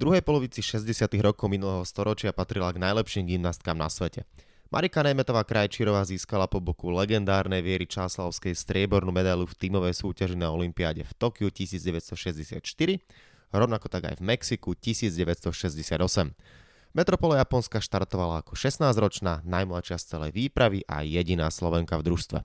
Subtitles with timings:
[0.00, 1.12] druhej polovici 60.
[1.20, 4.24] rokov minulého storočia patrila k najlepším gymnastkám na svete.
[4.72, 10.48] Marika Nejmetová Krajčírová získala po boku legendárnej Viery Čáslavskej striebornú medailu v tímovej súťaži na
[10.56, 12.64] Olympiáde v Tokiu 1964,
[13.52, 16.00] rovnako tak aj v Mexiku 1968.
[16.96, 22.38] Metropole Japonska štartovala ako 16-ročná, najmladšia z celej výpravy a jediná Slovenka v družstve.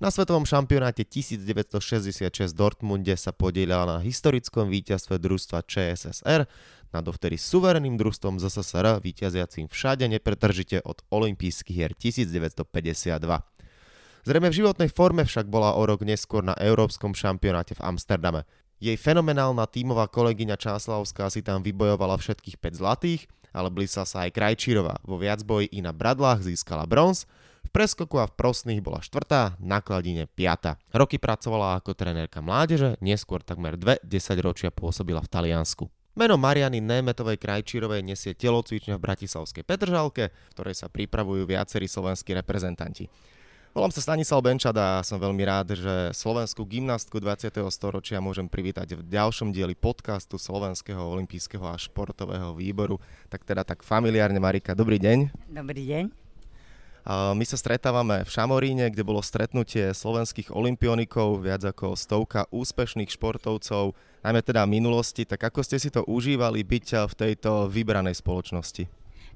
[0.00, 6.48] Na svetovom šampionáte 1966 v Dortmunde sa podielala na historickom víťazstve družstva ČSSR
[6.88, 12.64] nad dovtedy suvereným družstvom ZSSR víťaziacím všade nepretržite od olympijských hier 1952.
[14.24, 18.48] Zrejme v životnej forme však bola o rok neskôr na Európskom šampionáte v Amsterdame.
[18.80, 24.32] Jej fenomenálna tímová kolegyňa Čáslavská si tam vybojovala všetkých 5 zlatých, ale blísa sa aj
[24.32, 24.96] Krajčírová.
[25.04, 27.28] Vo viacboji i na bradlách získala bronz,
[27.70, 30.74] v preskoku a v prosných bola štvrtá, na kladine piata.
[30.90, 35.86] Roky pracovala ako trenérka mládeže, neskôr takmer dve desaťročia pôsobila v Taliansku.
[36.18, 42.34] Meno Mariany Németovej Krajčírovej nesie telocvičňa v Bratislavskej Petržalke, v ktorej sa pripravujú viacerí slovenskí
[42.34, 43.06] reprezentanti.
[43.70, 47.54] Volám sa Stanislav Benčad a som veľmi rád, že slovenskú gymnastku 20.
[47.70, 52.98] storočia môžem privítať v ďalšom dieli podcastu Slovenského olympijského a športového výboru.
[53.30, 55.30] Tak teda tak familiárne, Marika, dobrý deň.
[55.54, 56.29] Dobrý deň.
[57.08, 63.96] My sa stretávame v Šamoríne, kde bolo stretnutie slovenských olimpionikov, viac ako stovka úspešných športovcov,
[64.20, 65.24] najmä teda minulosti.
[65.24, 68.84] Tak ako ste si to užívali byť v tejto vybranej spoločnosti?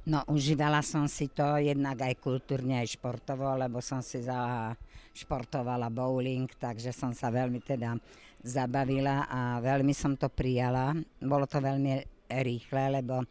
[0.04, 4.68] No, užívala som si to jednak aj kultúrne, aj športovo, lebo som si za
[5.16, 7.96] športovala bowling, takže som sa veľmi teda
[8.44, 10.92] zabavila a veľmi som to prijala.
[11.16, 13.24] Bolo to veľmi rýchle, lebo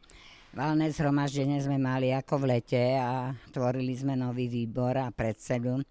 [0.54, 5.82] valné zhromaždenie sme mali ako v lete a tvorili sme nový výbor a predsedu,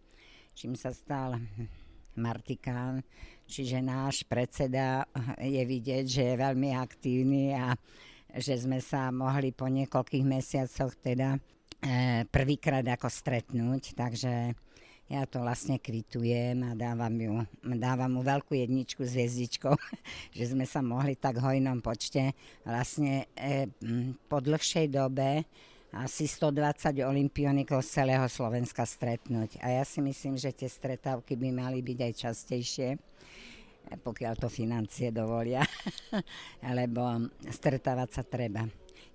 [0.54, 1.34] čím sa stal
[2.14, 3.02] Martikán,
[3.42, 5.02] čiže náš predseda
[5.42, 7.74] je vidieť, že je veľmi aktívny a
[8.32, 14.54] že sme sa mohli po niekoľkých mesiacoch teda e, prvýkrát ako stretnúť, takže
[15.12, 17.32] ja to vlastne kvitujem a dávam, ju,
[17.76, 19.76] dávam mu veľkú jedničku s hviezdičkou,
[20.36, 22.32] že sme sa mohli tak hojnom počte
[22.64, 23.68] vlastne e,
[24.24, 25.44] po dlhšej dobe
[25.92, 29.60] asi 120 olimpionikov z celého Slovenska stretnúť.
[29.60, 32.88] A ja si myslím, že tie stretávky by mali byť aj častejšie
[33.82, 35.60] pokiaľ to financie dovolia,
[36.78, 38.64] lebo stretávať sa treba.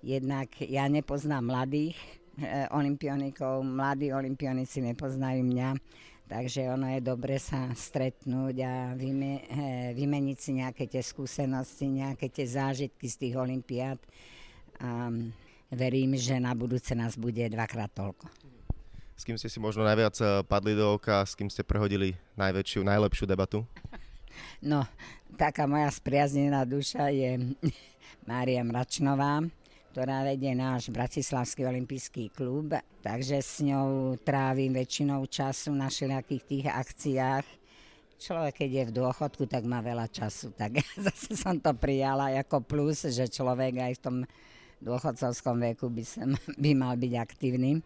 [0.04, 1.98] Jednak ja nepoznám mladých
[2.70, 5.70] olimpionikov, mladí olimpionici nepoznajú mňa,
[6.30, 9.44] takže ono je dobre sa stretnúť a vyme, e,
[9.96, 13.98] vymeniť si nejaké tie skúsenosti, nejaké tie zážitky z tých olimpiád.
[14.78, 15.10] A
[15.72, 18.30] verím, že na budúce nás bude dvakrát toľko.
[19.18, 22.86] S kým ste si možno najviac e, padli do oka, s kým ste prehodili najväčšiu,
[22.86, 23.66] najlepšiu debatu?
[24.62, 24.86] No,
[25.34, 27.50] taká moja spriaznená duša je
[28.30, 29.42] Mária Mračnová,
[29.98, 32.70] ktorá vedie náš Bratislavský olimpijský klub,
[33.02, 37.42] takže s ňou trávim väčšinou času na všelijakých tých akciách.
[38.22, 40.54] Človek, keď je v dôchodku, tak má veľa času.
[40.54, 40.78] Tak
[41.10, 44.16] zase som to prijala ako plus, že človek aj v tom
[44.86, 46.30] dôchodcovskom veku by, sem,
[46.62, 47.82] by mal byť aktívny.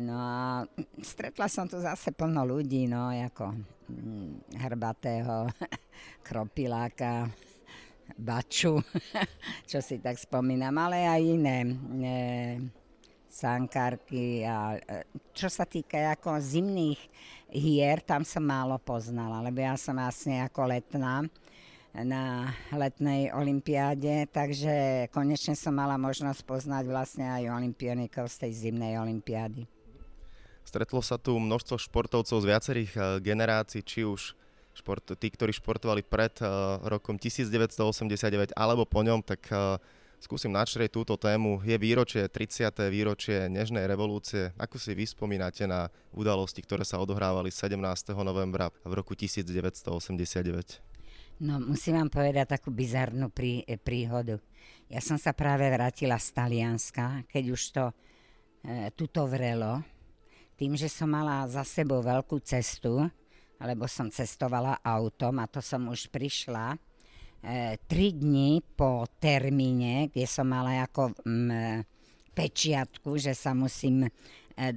[0.00, 0.64] No a
[1.04, 3.52] stretla som tu zase plno ľudí, no, ako
[3.92, 5.52] hm, Hrbatého,
[6.24, 7.28] Kropiláka,
[8.14, 8.78] Baču,
[9.70, 11.72] čo si tak spomínam, ale aj iné e,
[13.26, 17.00] sankárky a e, čo sa týka ako zimných
[17.50, 21.26] hier, tam som málo poznala, lebo ja som vlastne ako letná
[22.02, 28.98] na letnej olympiáde, takže konečne som mala možnosť poznať vlastne aj olimpionikov z tej zimnej
[28.98, 29.70] olympiády.
[30.66, 34.34] Stretlo sa tu množstvo športovcov z viacerých uh, generácií, či už
[34.74, 39.78] šport, tí, ktorí športovali pred uh, rokom 1989 alebo po ňom, tak uh,
[40.24, 41.60] skúsim načrieť túto tému.
[41.62, 42.72] Je výročie, 30.
[42.88, 44.56] výročie Nežnej revolúcie.
[44.56, 47.76] Ako si vy spomínate na udalosti, ktoré sa odohrávali 17.
[48.24, 50.94] novembra v roku 1989?
[51.44, 54.38] No, musím vám povedať takú bizarnú prí, príhodu.
[54.86, 57.94] Ja som sa práve vrátila z Talianska, keď už to e,
[58.94, 59.82] tuto vrelo,
[60.54, 63.10] tým, že som mala za sebou veľkú cestu,
[63.64, 66.78] alebo som cestovala autom a to som už prišla e,
[67.88, 71.80] tri dni po termíne, kde som mala ako m,
[72.36, 74.10] pečiatku, že sa musím e,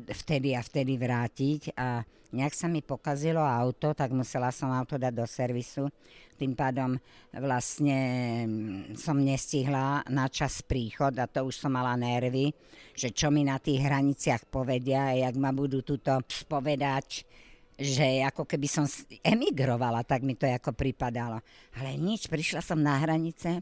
[0.08, 2.00] vtedy a vtedy vrátiť a
[2.32, 5.92] nejak sa mi pokazilo auto, tak musela som auto dať do servisu.
[6.40, 6.96] Tým pádom
[7.34, 8.00] vlastne
[8.46, 12.56] mm, som nestihla na čas príchod a to už som mala nervy,
[12.96, 17.28] že čo mi na tých hraniciach povedia a jak ma budú tuto spovedať,
[17.78, 18.90] že ako keby som
[19.22, 21.46] emigrovala, tak mi to ako pripadalo.
[21.78, 23.62] Ale nič, prišla som na hranice,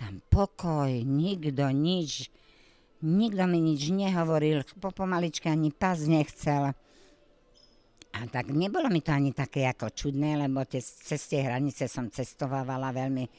[0.00, 2.32] tam pokoj, nikto nič,
[3.04, 6.72] nikto mi nič nehovoril, po pomaličke ani pás nechcel.
[8.10, 12.90] A tak nebolo mi to ani také ako čudné, lebo tie, cez hranice som cestovávala
[12.90, 13.30] veľmi e,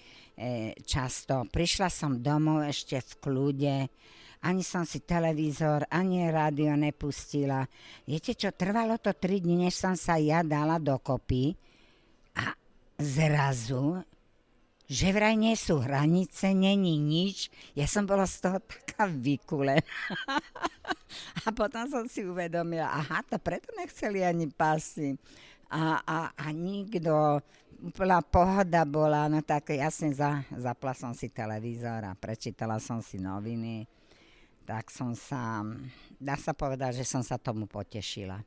[0.86, 1.44] často.
[1.50, 3.76] Prišla som domov ešte v kľude,
[4.42, 7.66] ani som si televízor, ani rádio nepustila.
[8.06, 11.54] Viete čo, trvalo to 3 dní, než som sa ja dala dokopy
[12.38, 12.54] a
[12.98, 14.02] zrazu
[14.92, 17.48] že vraj nie sú hranice, není nič.
[17.80, 19.80] Ja som bola z toho taká vykulená.
[21.48, 25.16] a potom som si uvedomila, aha, to preto nechceli ani pasy.
[25.72, 27.40] A, a, a nikto,
[27.80, 33.16] úplná pohoda bola, no tak jasne za, zapla som si televízor a prečítala som si
[33.16, 33.88] noviny.
[34.66, 35.66] Tak som sa,
[36.22, 38.40] dá sa povedať, že som sa tomu potešila.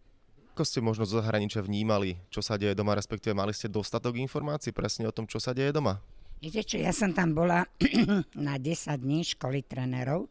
[0.54, 4.70] Ako ste možno zo zahraničia vnímali, čo sa deje doma, respektíve mali ste dostatok informácií
[4.70, 5.98] presne o tom, čo sa deje doma?
[6.38, 7.66] Viete čo, ja som tam bola
[8.38, 10.30] na 10 dní školy trénerov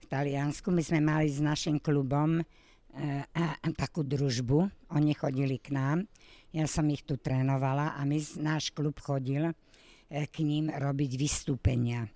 [0.00, 0.72] v Taliansku.
[0.72, 2.44] My sme mali s našim klubom e,
[3.36, 4.64] a, a, takú družbu.
[4.96, 6.08] Oni chodili k nám.
[6.56, 9.52] Ja som ich tu trénovala a my, náš klub chodil e,
[10.24, 12.08] k ním robiť vystúpenia.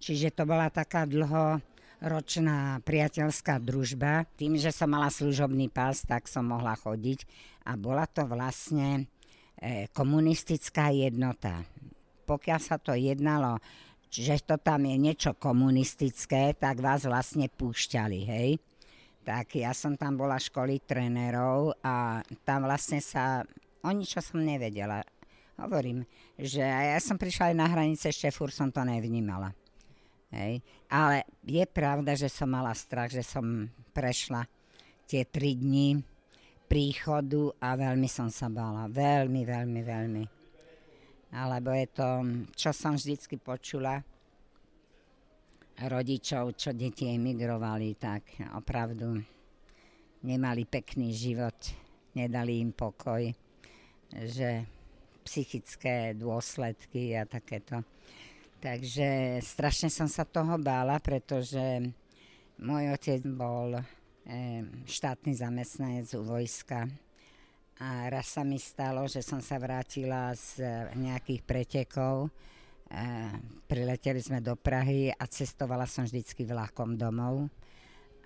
[0.00, 1.64] Čiže to bola taká dlho
[2.00, 4.24] ročná priateľská družba.
[4.36, 7.24] Tým, že som mala služobný pás, tak som mohla chodiť
[7.68, 9.04] a bola to vlastne
[9.60, 11.64] e, komunistická jednota
[12.30, 13.58] pokiaľ sa to jednalo,
[14.06, 18.62] že to tam je niečo komunistické, tak vás vlastne púšťali, hej.
[19.26, 23.42] Tak ja som tam bola školy trénerov a tam vlastne sa,
[23.82, 25.02] o ničo som nevedela.
[25.60, 26.06] Hovorím,
[26.38, 29.52] že ja som prišla aj na hranice, ešte fur som to nevnímala.
[30.30, 30.62] Hej.
[30.90, 34.46] Ale je pravda, že som mala strach, že som prešla
[35.10, 35.98] tie tri dni
[36.70, 38.86] príchodu a veľmi som sa bála.
[38.86, 40.24] Veľmi, veľmi, veľmi
[41.30, 42.08] alebo je to,
[42.58, 44.02] čo som vždycky počula
[45.80, 48.22] rodičov, čo deti emigrovali, tak
[48.58, 49.16] opravdu
[50.26, 51.56] nemali pekný život,
[52.18, 53.22] nedali im pokoj,
[54.10, 54.66] že
[55.24, 57.80] psychické dôsledky a takéto.
[58.60, 61.80] Takže strašne som sa toho bála, pretože
[62.60, 63.80] môj otec bol
[64.84, 66.84] štátny zamestnanec u vojska
[67.80, 70.60] a raz sa mi stalo, že som sa vrátila z
[71.00, 72.28] nejakých pretekov.
[72.28, 72.30] E,
[73.64, 77.48] prileteli sme do Prahy a cestovala som vždycky vlakom domov.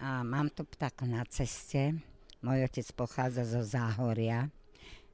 [0.02, 1.94] A mám to tak na ceste.
[2.42, 4.50] Môj otec pochádza zo Záhoria,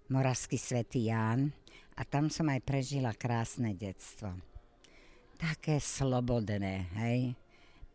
[0.09, 1.53] Moravský svätý Ján.
[2.01, 4.33] A tam som aj prežila krásne detstvo.
[5.41, 7.33] Také slobodné, hej.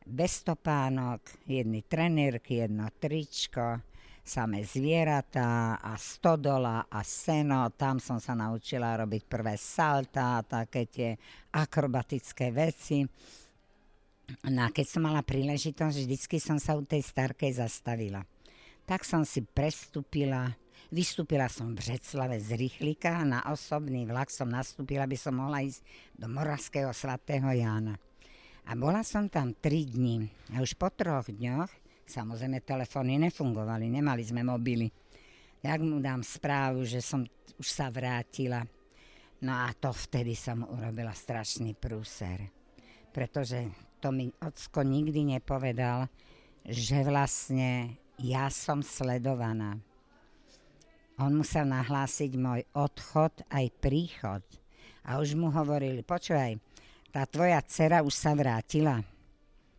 [0.01, 3.85] Bez topánok, jedny trenírky, jedno tričko,
[4.25, 7.69] samé zvieratá a stodola a seno.
[7.77, 11.13] Tam som sa naučila robiť prvé salta také tie
[11.53, 13.05] akrobatické veci.
[14.49, 18.25] No a keď som mala príležitosť, vždycky som sa u tej starkej zastavila.
[18.89, 20.49] Tak som si prestúpila,
[20.91, 25.61] vystúpila som v Břeclave z rýchlika a na osobný vlak som nastúpila, aby som mohla
[25.61, 25.81] ísť
[26.17, 27.95] do Moravského svatého Jána.
[28.65, 30.25] A bola som tam tri dni.
[30.57, 34.85] A už po troch dňoch Samozrejme, telefóny nefungovali, nemali sme mobily.
[35.65, 37.25] Jak mu dám správu, že som
[37.57, 38.61] už sa vrátila.
[39.41, 42.45] No a to vtedy som urobila strašný prúser.
[43.09, 43.65] Pretože
[43.97, 46.05] to mi ocko nikdy nepovedal,
[46.61, 49.81] že vlastne ja som sledovaná.
[51.15, 54.43] On musel nahlásiť môj odchod aj príchod.
[55.07, 56.59] A už mu hovorili, počúvaj,
[57.15, 58.99] tá tvoja dcera už sa vrátila.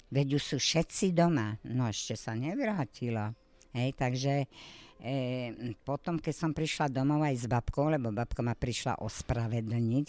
[0.08, 1.60] Veď už sú všetci doma.
[1.68, 3.36] No ešte sa nevrátila.
[3.76, 4.48] Hej, takže
[5.04, 5.52] e,
[5.84, 10.08] potom, keď som prišla domov aj s babkou, lebo babka ma prišla ospravedlniť,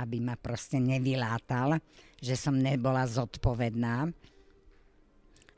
[0.00, 1.76] aby ma proste nevylátal,
[2.16, 4.08] že som nebola zodpovedná.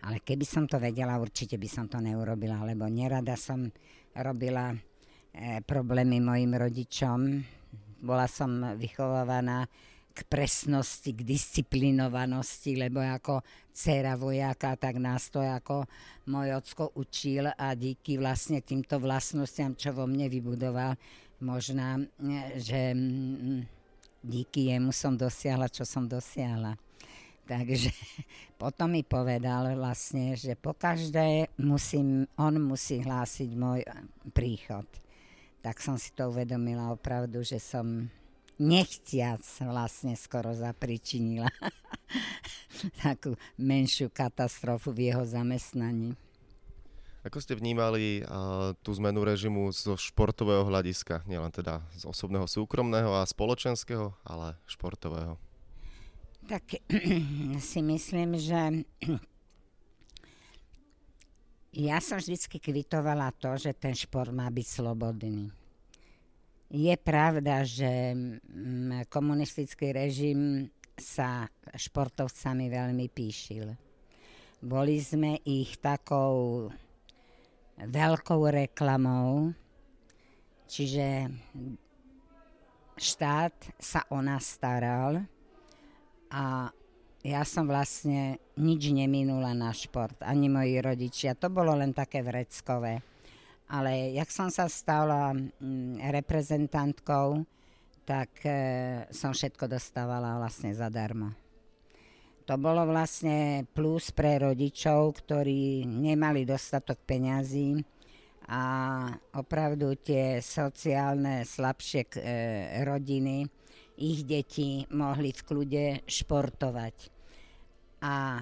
[0.02, 3.70] Ale keby som to vedela, určite by som to neurobila, lebo nerada som
[4.22, 7.18] robila e, problémy mojim rodičom.
[8.02, 9.66] Bola som vychovávaná
[10.18, 13.38] k presnosti, k disciplinovanosti, lebo ako
[13.70, 15.86] dcera vojaka, tak nás to ako
[16.26, 20.98] môj ocko učil a díky vlastne týmto vlastnostiam, čo vo mne vybudoval,
[21.38, 22.02] možná,
[22.58, 23.62] že mm,
[24.26, 26.74] díky jemu som dosiahla, čo som dosiahla.
[27.48, 27.88] Takže
[28.62, 33.80] potom mi povedal vlastne, že po každé musím, on musí hlásiť môj
[34.36, 34.84] príchod.
[35.64, 38.12] Tak som si to uvedomila opravdu, že som
[38.60, 41.48] nechtiac vlastne skoro zapričinila
[43.02, 46.12] takú menšiu katastrofu v jeho zamestnaní.
[47.26, 53.10] Ako ste vnímali uh, tú zmenu režimu zo športového hľadiska, nielen teda z osobného súkromného
[53.10, 55.47] a spoločenského, ale športového?
[56.48, 56.80] Tak
[57.60, 58.88] si myslím, že
[61.76, 65.52] ja som vždycky kvitovala to, že ten šport má byť slobodný.
[66.72, 71.44] Je pravda, že mm, komunistický režim sa
[71.76, 73.68] športovcami veľmi píšil.
[74.64, 76.72] Boli sme ich takou
[77.76, 79.52] veľkou reklamou,
[80.64, 81.28] čiže
[82.96, 85.28] štát sa o nás staral
[86.28, 86.68] a
[87.26, 91.34] ja som vlastne nič neminula na šport, ani moji rodičia.
[91.36, 93.02] To bolo len také vreckové.
[93.68, 97.44] Ale jak som sa stala mm, reprezentantkou,
[98.08, 98.52] tak e,
[99.12, 101.36] som všetko dostávala vlastne zadarmo.
[102.48, 107.76] To bolo vlastne plus pre rodičov, ktorí nemali dostatok peňazí
[108.48, 108.62] a
[109.36, 112.20] opravdu tie sociálne slabšie e,
[112.88, 113.44] rodiny,
[113.98, 116.96] ich deti mohli v kľude športovať.
[118.06, 118.38] A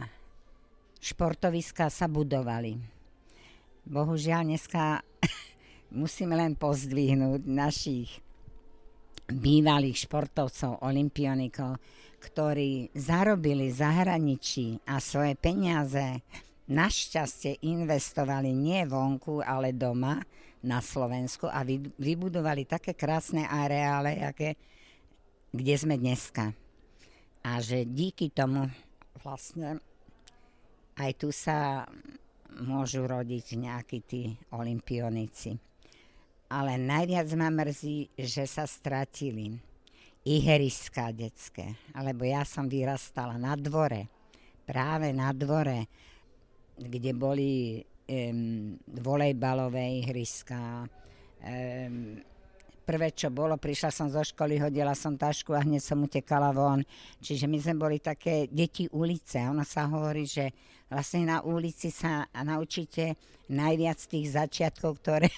[1.00, 2.76] športoviska sa budovali.
[3.88, 5.00] Bohužiaľ dneska
[6.00, 8.20] musíme len pozdvihnúť našich
[9.26, 11.80] bývalých športovcov, olimpionikov,
[12.20, 16.22] ktorí zarobili zahraničí a svoje peniaze
[16.66, 20.18] našťastie investovali nie vonku, ale doma
[20.66, 21.62] na Slovensku a
[21.94, 24.58] vybudovali také krásne areále, aké,
[25.56, 26.52] kde sme dneska.
[27.46, 28.68] A že díky tomu
[29.24, 29.80] vlastne
[30.96, 31.84] aj tu sa
[32.64, 34.22] môžu rodiť nejakí tí
[34.52, 35.56] olimpionici.
[36.46, 39.58] Ale najviac ma mrzí, že sa stratili
[40.26, 41.74] ihriska detské.
[41.92, 44.08] Alebo ja som vyrastala na dvore,
[44.64, 45.86] práve na dvore,
[46.76, 50.86] kde boli um, volejbalové ihriska.
[51.44, 52.22] Um,
[52.86, 56.86] prvé, čo bolo, prišla som zo školy, hodila som tašku a hneď som utekala von.
[57.18, 59.42] Čiže my sme boli také deti ulice.
[59.50, 60.54] Ono sa hovorí, že
[60.86, 63.18] vlastne na ulici sa naučíte
[63.50, 65.26] najviac tých začiatkov, ktoré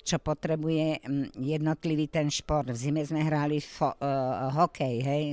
[0.00, 2.72] čo potrebuje mm, jednotlivý ten šport.
[2.72, 5.24] V zime sme hrali fo, uh, hokej, hej,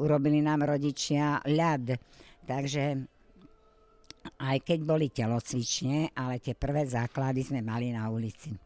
[0.00, 1.94] urobili nám rodičia ľad.
[2.48, 2.84] Takže
[4.42, 8.65] aj keď boli telocvične, ale tie prvé základy sme mali na ulici.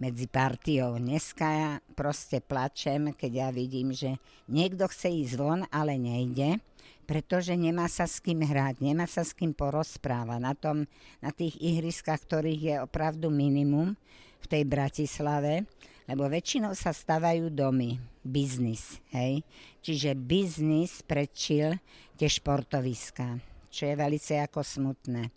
[0.00, 0.96] Medzi partiou.
[0.96, 4.16] Dneska ja proste plačem, keď ja vidím, že
[4.48, 6.56] niekto chce ísť von, ale nejde,
[7.04, 10.40] pretože nemá sa s kým hrať, nemá sa s kým porozprávať.
[10.40, 10.88] Na, tom,
[11.20, 13.92] na tých ihriskách, ktorých je opravdu minimum,
[14.40, 15.68] v tej Bratislave,
[16.08, 19.44] lebo väčšinou sa stavajú domy, biznis, hej.
[19.84, 21.76] Čiže biznis prečil
[22.16, 23.36] tie športoviska,
[23.68, 25.28] čo je velice ako smutné.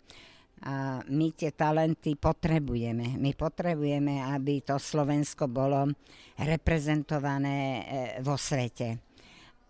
[0.62, 3.18] A my tie talenty potrebujeme.
[3.18, 5.90] My potrebujeme, aby to Slovensko bolo
[6.38, 7.82] reprezentované e,
[8.22, 9.02] vo svete.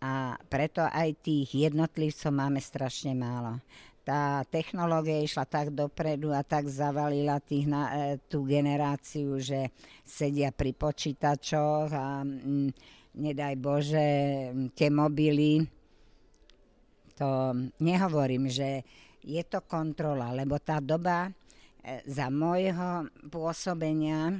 [0.04, 3.58] A preto aj tých jednotlivcov máme strašne málo
[4.04, 9.72] tá technológia išla tak dopredu a tak zavalila tých na, e, tú generáciu, že
[10.04, 12.68] sedia pri počítačoch a mm,
[13.16, 14.08] nedaj Bože,
[14.76, 15.64] tie mobily,
[17.16, 18.84] to nehovorím, že
[19.24, 21.32] je to kontrola, lebo tá doba e,
[22.04, 24.36] za môjho pôsobenia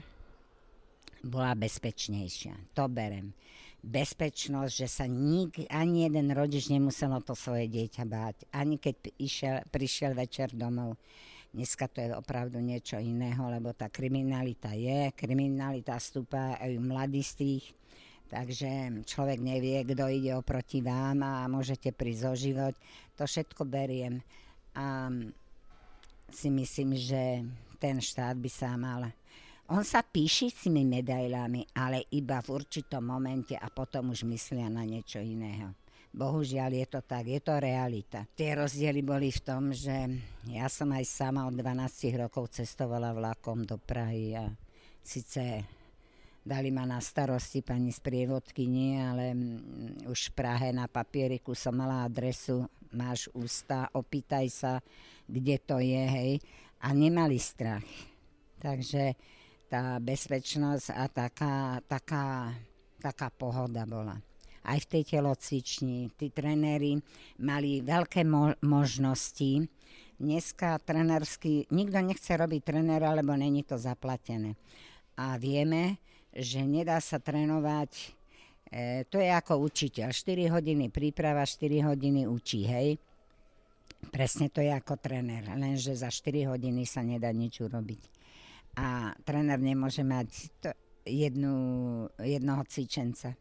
[1.25, 2.77] bola bezpečnejšia.
[2.77, 3.33] To berem
[3.85, 8.97] bezpečnosť, že sa nik, ani jeden rodič nemusel o to svoje dieťa báť, ani keď
[9.21, 10.97] išiel, prišiel večer domov.
[11.55, 17.77] Dneska to je opravdu niečo iného, lebo tá kriminalita je, kriminalita stúpa aj u mladistých,
[18.27, 22.75] takže človek nevie, kto ide oproti vám a môžete prísť o život.
[23.21, 24.19] To všetko beriem
[24.75, 25.09] a
[26.29, 27.47] si myslím, že
[27.79, 29.09] ten štát by sa mal
[29.65, 34.69] on sa píši s tými medailami, ale iba v určitom momente a potom už myslia
[34.69, 35.73] na niečo iného.
[36.13, 38.29] Bohužiaľ je to tak, je to realita.
[38.37, 40.21] Tie rozdiely boli v tom, že
[40.53, 41.81] ja som aj sama od 12
[42.21, 44.53] rokov cestovala vlakom do Prahy a
[45.01, 45.65] síce
[46.45, 52.05] dali ma na starosti pani sprievodkyni, ale mm, už v Prahe na papieriku som mala
[52.05, 54.73] adresu, máš ústa, opýtaj sa,
[55.27, 56.33] kde to je, hej.
[56.81, 57.85] A nemali strach.
[58.63, 59.19] Takže
[59.69, 62.55] tá bezpečnosť a taká, taká,
[63.03, 64.17] taká pohoda bola.
[64.65, 66.97] Aj v tej telocvični tí trenéri
[67.43, 69.69] mali veľké mo- možnosti.
[70.17, 74.57] Dneska trenersky, nikto nechce robiť trénera, lebo není to zaplatené.
[75.19, 76.01] A vieme,
[76.33, 78.15] že nedá sa trénovať,
[78.75, 80.11] e, to je ako učiteľ.
[80.11, 82.99] 4 hodiny príprava, 4 hodiny učí, hej.
[84.11, 88.25] Presne to je ako tréner, lenže za 4 hodiny sa nedá nič urobiť
[88.75, 90.29] a tréner nemôže mať
[90.59, 90.71] to
[91.07, 91.55] jednu,
[92.19, 93.39] jednoho cvičenca.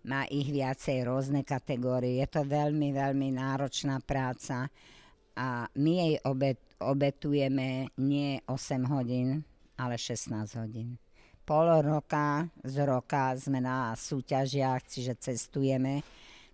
[0.00, 2.24] má ich viacej rôzne kategórie.
[2.24, 4.72] Je to veľmi, veľmi náročná práca
[5.36, 9.44] a my jej obet, obetujeme nie 8 hodín,
[9.76, 10.96] ale 16 hodín.
[11.50, 15.98] Pol roka z roka sme na súťažiach, čiže cestujeme,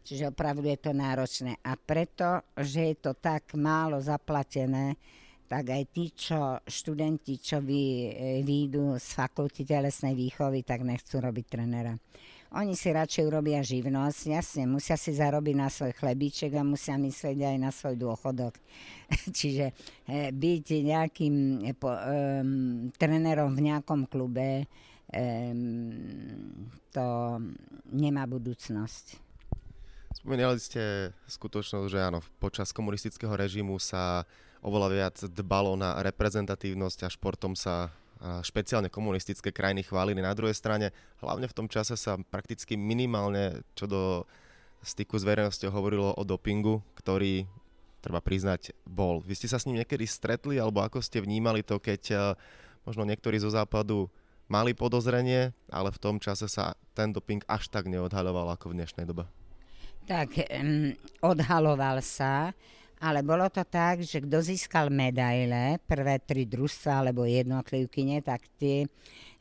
[0.00, 1.60] čiže opravdu je to náročné.
[1.60, 4.96] A preto, že je to tak málo zaplatené,
[5.44, 11.20] tak aj tí, čo študenti, čo vy, e, výjdu z fakulty telesnej výchovy, tak nechcú
[11.20, 11.92] robiť trenera.
[12.54, 17.42] Oni si radšej urobia živnosť, jasne, musia si zarobiť na svoj chlebíček a musia myslieť
[17.42, 18.54] aj na svoj dôchodok.
[19.38, 19.74] Čiže
[20.06, 21.34] e, byť nejakým
[21.66, 22.00] e, po, e,
[22.94, 24.64] trénerom v nejakom klube, e,
[26.94, 27.06] to
[27.90, 29.26] nemá budúcnosť.
[30.22, 34.24] Spomínali ste skutočnosť, že áno, počas komunistického režimu sa
[34.64, 40.24] oveľa viac dbalo na reprezentatívnosť a športom sa špeciálne komunistické krajiny chválili.
[40.24, 44.24] Na druhej strane, hlavne v tom čase sa prakticky minimálne čo do
[44.86, 47.44] styku s verejnosťou hovorilo o dopingu, ktorý,
[47.98, 49.18] treba priznať, bol.
[49.24, 52.20] Vy ste sa s ním niekedy stretli, alebo ako ste vnímali to, keď eh,
[52.86, 54.06] možno niektorí zo západu
[54.46, 59.04] mali podozrenie, ale v tom čase sa ten doping až tak neodhaľoval ako v dnešnej
[59.04, 59.26] dobe?
[60.06, 62.54] Tak, um, odhaloval sa,
[62.96, 68.88] ale bolo to tak, že kto získal medaile, prvé tri družstva alebo jednotlivkyne, tak tie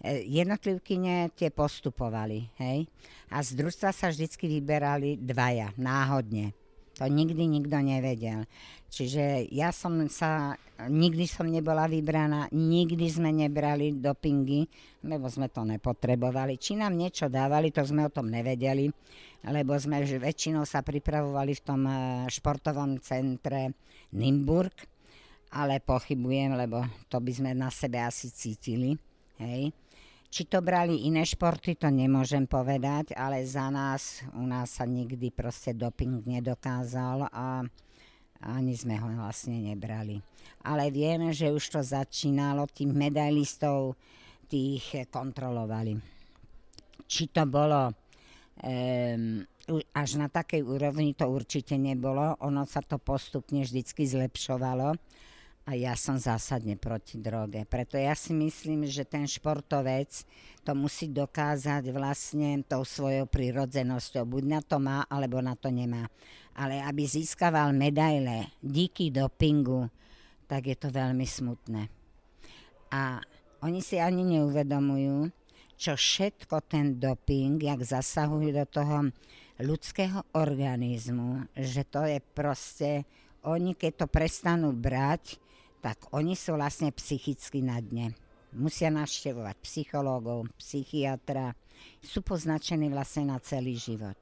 [0.03, 2.51] e, jednotlivkyne tie postupovali.
[2.59, 2.91] Hej?
[3.31, 6.51] A z družstva sa vždycky vyberali dvaja, náhodne.
[6.95, 8.47] To nikdy nikto nevedel.
[8.87, 10.55] Čiže ja som sa,
[10.87, 14.63] nikdy som nebola vybraná, nikdy sme nebrali dopingy,
[15.03, 16.55] lebo sme to nepotrebovali.
[16.55, 18.87] Či nám niečo dávali, to sme o tom nevedeli,
[19.51, 21.95] lebo sme väčšinou sa pripravovali v tom eh,
[22.31, 23.75] športovom centre
[24.15, 24.87] Nimburg,
[25.51, 28.95] ale pochybujem, lebo to by sme na sebe asi cítili.
[29.35, 29.75] Hej.
[30.35, 35.31] Či to brali iné športy, to nemôžem povedať, ale za nás, u nás sa nikdy
[35.31, 37.63] proste doping nedokázal a
[38.43, 40.19] ani sme ho vlastne nebrali.
[40.67, 43.95] Ale vieme, že už to začínalo, tých medailistov
[44.51, 45.95] tých kontrolovali.
[47.07, 49.39] Či to bolo um,
[49.95, 52.35] až na takej úrovni, to určite nebolo.
[52.43, 54.99] Ono sa to postupne vždycky zlepšovalo
[55.65, 57.65] a ja som zásadne proti droge.
[57.65, 60.13] Preto ja si myslím, že ten športovec
[60.61, 64.29] to musí dokázať vlastne tou svojou prirodzenosťou.
[64.29, 66.05] Buď na to má, alebo na to nemá.
[66.53, 69.89] Ale aby získaval medaile díky dopingu,
[70.45, 71.89] tak je to veľmi smutné.
[72.93, 73.17] A
[73.65, 75.33] oni si ani neuvedomujú,
[75.75, 78.97] čo všetko ten doping, jak zasahuje do toho
[79.57, 83.03] ľudského organizmu, že to je proste,
[83.41, 85.41] oni keď to prestanú brať,
[85.85, 88.17] tak oni sú vlastne psychicky na dne.
[88.57, 91.53] Musia navštevovať psychológov, psychiatra,
[92.01, 94.17] sú poznačení vlastne na celý život.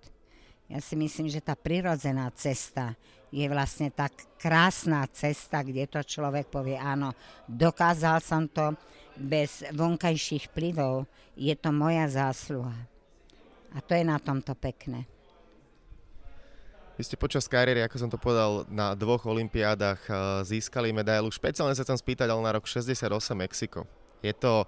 [0.68, 3.00] Ja si myslím, že tá prirodzená cesta
[3.32, 7.16] je vlastne tak krásna cesta, kde to človek povie, áno,
[7.48, 8.76] dokázal som to
[9.16, 11.08] bez vonkajších vplyvov,
[11.40, 12.76] je to moja zásluha.
[13.72, 15.08] A to je na tomto pekné.
[16.94, 21.34] Vy ste počas kariéry, ako som to povedal, na dvoch olympiádach eh, získali medailu.
[21.34, 23.90] Špeciálne sa chcem spýtať, ale na rok 68 Mexiko.
[24.24, 24.64] Je to,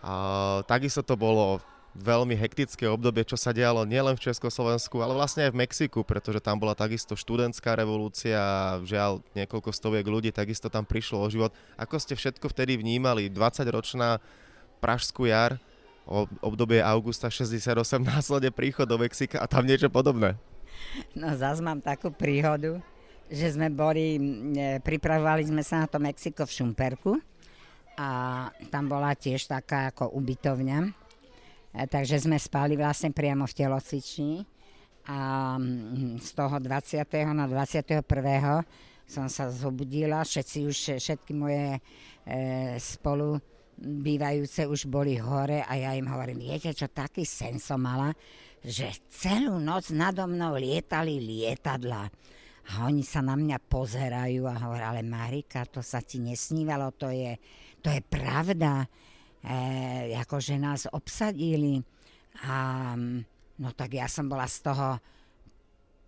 [0.00, 1.60] uh, takisto to bolo
[1.92, 6.40] veľmi hektické obdobie, čo sa dialo nielen v Československu, ale vlastne aj v Mexiku, pretože
[6.40, 8.40] tam bola takisto študentská revolúcia
[8.82, 11.52] žiaľ niekoľko stoviek ľudí takisto tam prišlo o život.
[11.76, 13.28] Ako ste všetko vtedy vnímali?
[13.28, 14.24] 20-ročná
[14.80, 15.60] Pražskú jar,
[16.40, 17.76] obdobie augusta 68,
[18.16, 20.40] následne príchod do Mexika a tam niečo podobné.
[21.18, 22.78] No zase mám takú príhodu,
[23.30, 24.18] že sme boli,
[24.54, 27.12] e, pripravovali sme sa na to Mexiko v Šumperku
[27.98, 28.08] a
[28.68, 30.90] tam bola tiež taká ako ubytovňa, e,
[31.88, 34.44] takže sme spali vlastne priamo v telocvični
[35.04, 35.18] a
[36.16, 37.04] z toho 20.
[37.36, 38.00] na 21.
[39.04, 41.80] som sa zobudila, všetci už, všetky moje e,
[42.80, 43.36] spolu
[43.78, 48.14] bývajúce už boli hore a ja im hovorím, viete čo, taký sen som mala,
[48.64, 52.08] že celú noc nado mnou lietali lietadla.
[52.64, 57.12] A oni sa na mňa pozerajú a hovoria, ale Marika, to sa ti nesnívalo, to
[57.12, 57.36] je,
[57.84, 58.88] to je pravda.
[59.44, 61.76] E, akože nás obsadili.
[62.48, 62.96] A
[63.60, 64.96] no tak ja som bola z toho,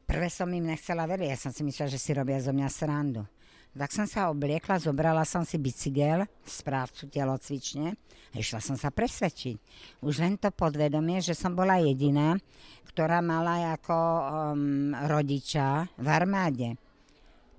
[0.09, 3.29] prvé som im nechcela veriť, ja som si myslela, že si robia zo mňa srandu.
[3.77, 7.93] Tak som sa obliekla, zobrala som si bicykel, správcu telocvične
[8.33, 9.57] a išla som sa presvedčiť.
[10.01, 12.41] Už len to podvedomie, že som bola jediná,
[12.89, 16.69] ktorá mala ako um, rodiča v armáde.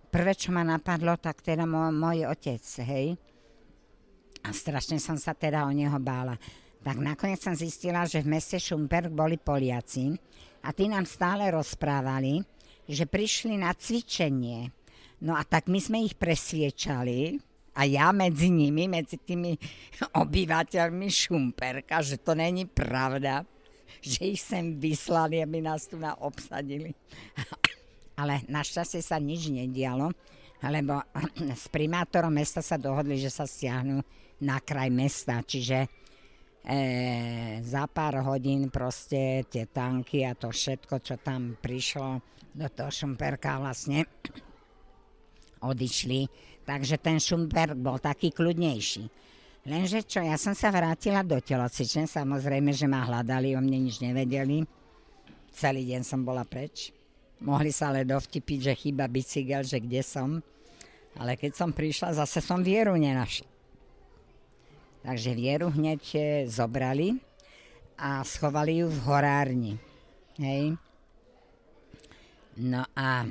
[0.10, 3.14] Prvé, čo ma napadlo, tak teda môj, môj otec, hej.
[4.42, 6.34] A strašne som sa teda o neho bála.
[6.82, 10.18] Tak nakoniec som zistila, že v meste Šumperk boli Poliaci,
[10.66, 12.42] A tí nám stále rozprávali,
[12.90, 14.77] že prišli na cvičenie.
[15.22, 17.42] No a tak my sme ich presviečali,
[17.78, 19.54] a ja medzi nimi, medzi tými
[20.26, 23.46] obyvateľmi Šumperka, že to není pravda,
[24.02, 26.98] že ich sem vyslali, aby nás tu na obsadili.
[28.20, 30.10] Ale našťastie sa nič nedialo,
[30.66, 31.06] lebo
[31.54, 34.02] s primátorom mesta sa dohodli, že sa stiahnu
[34.42, 35.90] na kraj mesta, čiže e,
[37.62, 42.22] za pár hodín proste tie tanky a to všetko, čo tam prišlo
[42.58, 44.06] do toho Šumperka vlastne
[45.62, 49.08] odišli Takže ten Šumberg bol taký kľudnejší.
[49.72, 54.04] Lenže čo, ja som sa vrátila do telocvične, samozrejme, že ma hľadali, o mne nič
[54.04, 54.68] nevedeli.
[55.56, 56.92] Celý deň som bola preč.
[57.40, 60.44] Mohli sa ale dovtipiť, že chyba bicykel, že kde som.
[61.16, 63.48] Ale keď som prišla, zase som vieru nenašla.
[65.08, 66.20] Takže vieru hneď e,
[66.52, 67.16] zobrali
[67.96, 69.74] a schovali ju v horárni.
[70.36, 70.76] Hej.
[72.60, 73.24] No a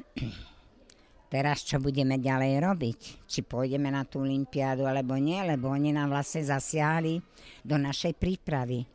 [1.26, 2.98] teraz čo budeme ďalej robiť.
[3.26, 7.20] Či pôjdeme na tú olympiádu alebo nie, lebo oni nám vlastne zasiahli
[7.66, 8.86] do našej prípravy.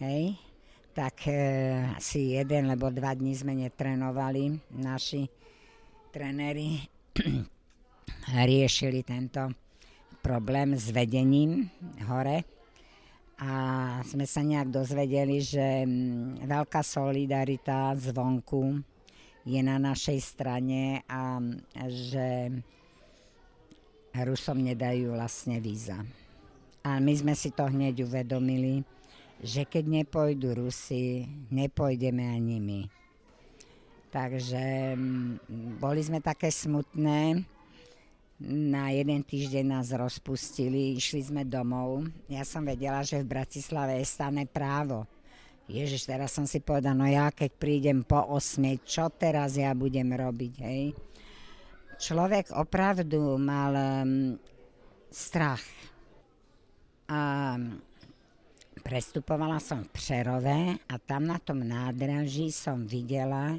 [0.00, 0.36] Hej?
[0.94, 1.34] Tak e,
[1.98, 4.54] asi jeden, lebo dva dní sme netrenovali.
[4.78, 5.26] Naši
[6.14, 6.78] trenéri
[8.48, 9.50] riešili tento
[10.22, 11.68] problém s vedením
[12.08, 12.46] hore
[13.36, 13.52] a
[14.06, 15.82] sme sa nejak dozvedeli, že
[16.46, 18.93] veľká solidarita zvonku
[19.44, 21.36] je na našej strane a
[21.88, 22.48] že
[24.16, 26.00] Rusom nedajú vlastne víza.
[26.84, 28.84] A my sme si to hneď uvedomili,
[29.44, 32.80] že keď nepôjdu Rusi, nepôjdeme ani my.
[34.08, 34.94] Takže
[35.80, 37.44] boli sme také smutné.
[38.44, 42.06] Na jeden týždeň nás rozpustili, išli sme domov.
[42.30, 45.04] Ja som vedela, že v Bratislave je stane právo
[45.64, 50.12] Ježiš, teraz som si povedal, no ja keď prídem po 8, čo teraz ja budem
[50.12, 50.92] robiť, hej?
[51.96, 54.36] Človek opravdu mal um,
[55.08, 55.64] strach.
[57.08, 57.54] A
[58.84, 63.56] prestupovala som v Přerove a tam na tom nádraží som videla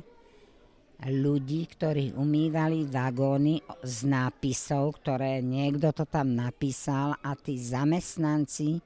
[1.04, 8.80] ľudí, ktorí umývali vagóny z nápisov, ktoré niekto to tam napísal a tí zamestnanci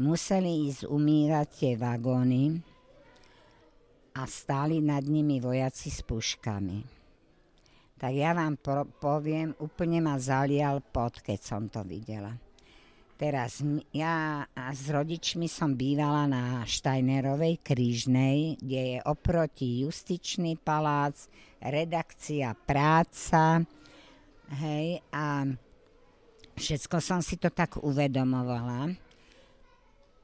[0.00, 2.56] museli ísť umývať tie vagóny
[4.16, 7.02] a stáli nad nimi vojaci s puškami.
[7.96, 12.34] Tak ja vám pro, poviem, úplne ma zalial pot, keď som to videla.
[13.14, 13.62] Teraz
[13.94, 21.30] ja s rodičmi som bývala na Štajnerovej krížnej, kde je oproti justičný palác,
[21.62, 23.62] redakcia práca,
[24.58, 25.46] hej, a
[26.58, 28.90] všetko som si to tak uvedomovala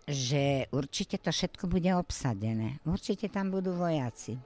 [0.09, 2.81] že určite to všetko bude obsadené.
[2.89, 4.41] Určite tam budú vojaci.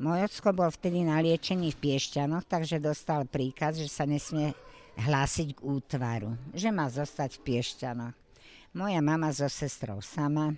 [0.00, 4.56] Môj ocko bol vtedy na liečení v Piešťanoch, takže dostal príkaz, že sa nesmie
[4.96, 8.16] hlásiť k útvaru, že má zostať v Piešťanoch.
[8.76, 10.52] Moja mama so sestrou sama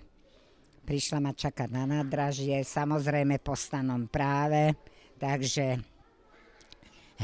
[0.89, 4.73] prišla ma čakať na nádražie, samozrejme po stanom práve,
[5.21, 5.77] takže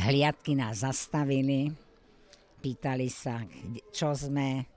[0.06, 1.74] hliadky nás zastavili,
[2.62, 3.42] pýtali sa,
[3.90, 4.70] čo sme,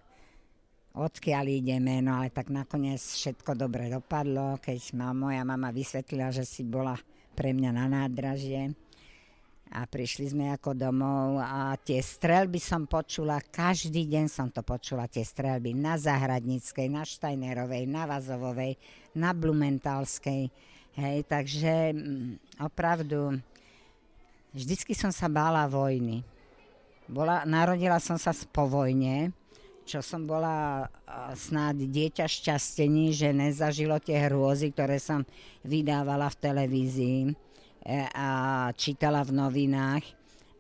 [0.96, 6.48] odkiaľ ideme, no ale tak nakoniec všetko dobre dopadlo, keď ma moja mama vysvetlila, že
[6.48, 6.96] si bola
[7.37, 8.74] pre mňa na nádražie
[9.68, 15.11] a prišli sme ako domov a tie strelby som počula, každý deň som to počula,
[15.12, 18.81] tie strelby na Zahradnickej, na Štajnerovej, na Vazovovej,
[19.12, 20.48] na Blumentalskej,
[20.96, 23.37] hej, takže mm, opravdu
[24.57, 26.24] vždycky som sa bála vojny.
[27.09, 29.37] Bola, narodila som sa po vojne,
[29.88, 30.85] čo som bola
[31.33, 35.24] snáď dieťa šťastení, že nezažilo tie hrôzy, ktoré som
[35.64, 37.33] vydávala v televízii e,
[38.12, 38.29] a
[38.77, 40.05] čítala v novinách.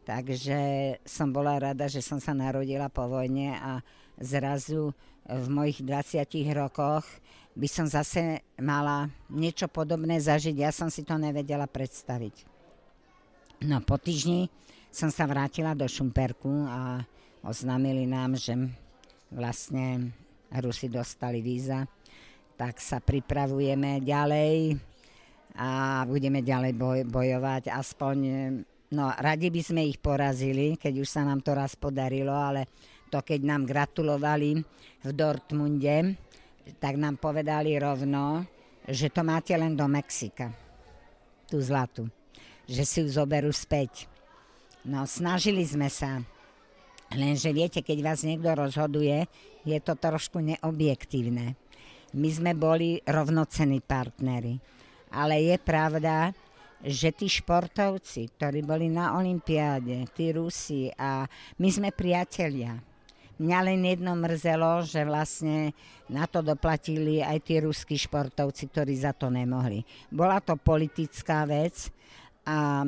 [0.08, 0.58] Takže
[1.04, 3.84] som bola rada, že som sa narodila po vojne a
[4.16, 4.96] zrazu
[5.28, 6.24] v mojich 20
[6.56, 7.04] rokoch
[7.52, 10.56] by som zase mala niečo podobné zažiť.
[10.56, 12.48] Ja som si to nevedela predstaviť.
[13.68, 14.48] No po týždni
[14.88, 17.04] som sa vrátila do Šumperku a
[17.44, 18.56] oznámili nám, že
[19.32, 20.12] vlastne
[20.48, 21.84] Rusi dostali víza,
[22.56, 24.74] tak sa pripravujeme ďalej
[25.58, 27.70] a budeme ďalej boj, bojovať.
[27.70, 28.16] Aspoň,
[28.94, 32.66] no radi by sme ich porazili, keď už sa nám to raz podarilo, ale
[33.08, 34.60] to keď nám gratulovali
[35.04, 36.16] v Dortmunde,
[36.76, 38.44] tak nám povedali rovno,
[38.88, 40.52] že to máte len do Mexika,
[41.48, 42.08] tú zlatu,
[42.68, 44.08] že si ju zoberú späť.
[44.84, 46.20] No snažili sme sa,
[47.16, 49.24] Lenže viete, keď vás niekto rozhoduje,
[49.64, 51.56] je to trošku neobjektívne.
[52.12, 54.60] My sme boli rovnocení partnery.
[55.08, 56.36] Ale je pravda,
[56.84, 61.24] že tí športovci, ktorí boli na Olympiáde, tí Rusi a
[61.58, 62.76] my sme priatelia.
[63.38, 65.70] Mňa len jedno mrzelo, že vlastne
[66.10, 69.86] na to doplatili aj tí ruskí športovci, ktorí za to nemohli.
[70.10, 71.86] Bola to politická vec
[72.42, 72.82] a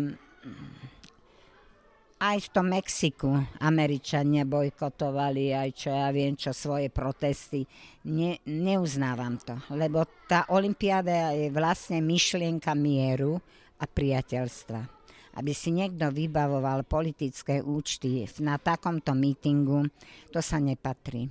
[2.20, 3.32] aj v tom Mexiku
[3.64, 7.64] Američania bojkotovali aj čo ja viem, čo svoje protesty.
[8.12, 13.40] Ne, neuznávam to, lebo tá olimpiáda je vlastne myšlienka mieru
[13.80, 19.86] a priateľstva aby si niekto vybavoval politické účty na takomto mítingu,
[20.34, 21.30] to sa nepatrí.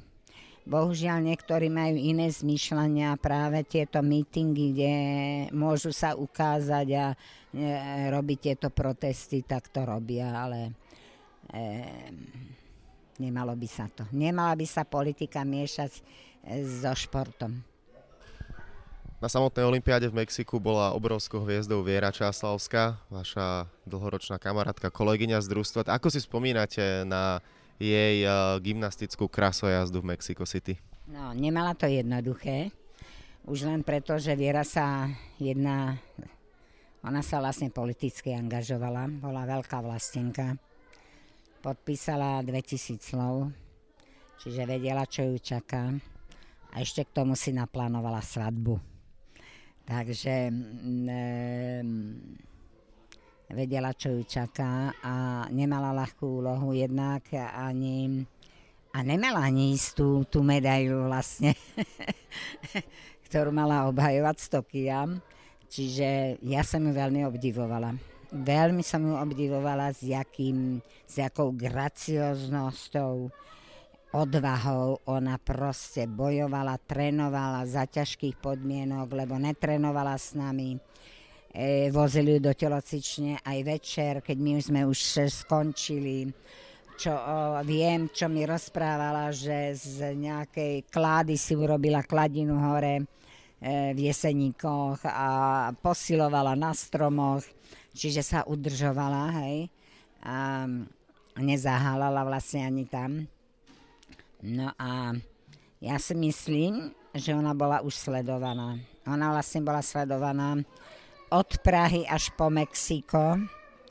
[0.70, 4.94] Bohužiaľ niektorí majú iné zmýšľania práve tieto mítingy, kde
[5.50, 7.16] môžu sa ukázať a e,
[8.14, 10.78] robiť tieto protesty, tak to robia, ale
[13.20, 14.08] nemalo by sa to.
[14.16, 16.02] Nemala by sa politika miešať e,
[16.64, 17.62] so športom.
[19.20, 25.52] Na samotnej olympiáde v Mexiku bola obrovskou hviezdou Viera Čáslavská, vaša dlhoročná kamarátka, kolegyňa z
[25.52, 25.92] družstva.
[25.92, 27.44] Ako si spomínate na
[27.76, 30.80] jej uh, gymnastickú krasojazdu v Mexico City?
[31.12, 32.72] No, nemala to jednoduché.
[33.44, 36.00] Už len preto, že Viera sa jedna...
[37.04, 40.56] Ona sa vlastne politicky angažovala, bola veľká vlastenka.
[41.60, 43.52] Podpísala 2000 slov,
[44.40, 45.92] čiže vedela, čo ju čaká.
[46.72, 48.80] A ešte k tomu si naplánovala svadbu.
[49.84, 50.54] Takže e,
[53.52, 55.14] vedela, čo ju čaká a
[55.52, 58.24] nemala ľahkú úlohu jednak ani
[58.96, 61.60] a nemala ani istú tú medailu vlastne,
[63.28, 65.02] ktorú mala obhajovať z Tokia.
[65.70, 68.19] Čiže ja som ju veľmi obdivovala.
[68.30, 70.78] Veľmi som ju obdivovala s, jakým,
[71.10, 73.34] s jakou gracioznosťou,
[74.14, 75.02] odvahou.
[75.06, 80.78] Ona proste bojovala, trénovala za ťažkých podmienok, lebo netrenovala s nami.
[81.50, 86.30] E, vozili ju do telocične aj večer, keď my sme už skončili.
[87.00, 93.04] Čo o, viem, čo mi rozprávala, že z nejakej klády si urobila kladinu hore e,
[93.98, 95.30] v jeseníkoch a
[95.82, 97.42] posilovala na stromoch,
[98.00, 99.68] čiže sa udržovala, hej.
[100.24, 100.64] A
[101.36, 103.28] nezahálala vlastne ani tam.
[104.40, 105.12] No a
[105.84, 108.80] ja si myslím, že ona bola už sledovaná.
[109.04, 110.56] Ona vlastne bola sledovaná
[111.30, 113.36] od Prahy až po Mexiko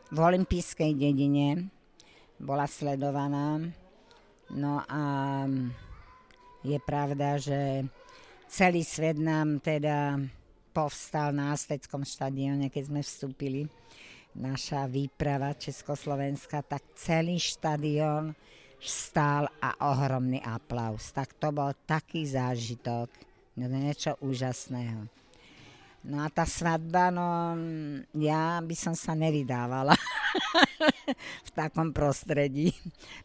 [0.09, 1.69] v olympijskej dedine.
[2.41, 3.61] Bola sledovaná.
[4.49, 5.03] No a
[6.65, 7.85] je pravda, že
[8.49, 10.17] celý svet nám teda
[10.79, 13.67] povstal na Asteckom štadióne, keď sme vstúpili.
[14.39, 18.31] Naša výprava Československa, tak celý štadión
[18.79, 21.11] stál a ohromný aplaus.
[21.11, 23.11] Tak to bol taký zážitok,
[23.59, 25.11] no niečo úžasného.
[26.07, 27.59] No a tá svadba, no
[28.15, 29.99] ja by som sa nevydávala
[31.47, 32.71] v takom prostredí,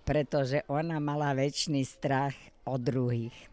[0.02, 2.34] pretože ona mala väčší strach
[2.66, 3.53] od druhých.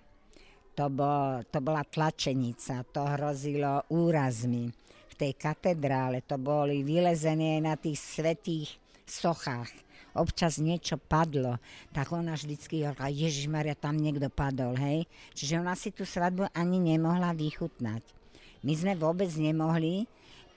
[0.81, 4.73] To, bol, to bola tlačenica, to hrozilo úrazmi.
[5.13, 9.69] V tej katedrále to boli vylezenie na tých svetých sochách
[10.15, 11.61] občas niečo padlo,
[11.95, 15.07] tak ona vždycky hovorila, Ježišmaria, tam niekto padol, hej.
[15.37, 18.03] Čiže ona si tú svadbu ani nemohla vychutnať.
[18.67, 20.05] My sme vôbec nemohli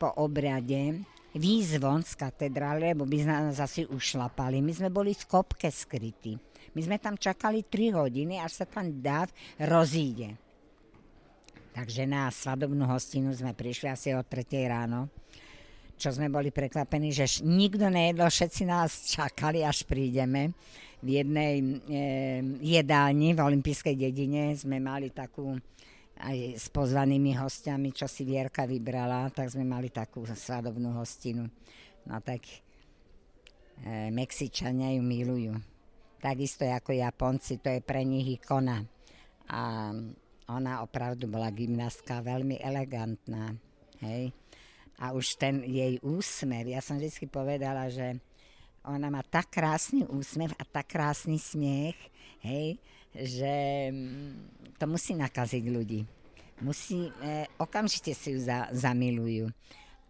[0.02, 4.62] po obrade výjsť von z katedrály, lebo by nás asi ušlapali.
[4.62, 6.38] My sme boli v kopke skrytí.
[6.74, 9.30] My sme tam čakali 3 hodiny, až sa tam dáv
[9.62, 10.34] rozíde.
[11.74, 15.10] Takže na svadobnú hostinu sme prišli asi o 3 ráno
[16.04, 20.52] čo sme boli prekvapení, že nikto nejedol, všetci nás čakali, až prídeme.
[21.04, 21.66] V jednej e,
[22.60, 25.56] jedálni v olympijskej dedine sme mali takú
[26.20, 31.48] aj s pozvanými hostiami, čo si Vierka vybrala, tak sme mali takú svadobnú hostinu.
[32.04, 32.52] No tak
[33.84, 35.54] e, Mexičania ju milujú.
[36.24, 38.80] Takisto ako Japonci, to je pre nich ikona.
[39.52, 39.92] A
[40.48, 43.52] ona opravdu bola gymnastka veľmi elegantná.
[44.00, 44.32] Hej
[45.04, 48.22] a už ten jej úsmev, ja som vždy povedala, že
[48.84, 52.00] ona má tak krásny úsmev a tak krásny smiech,
[52.44, 52.80] hej,
[53.12, 53.56] že
[53.92, 56.02] mm, to musí nakaziť ľudí.
[56.64, 59.52] Musí, e, okamžite si ju za, zamilujú.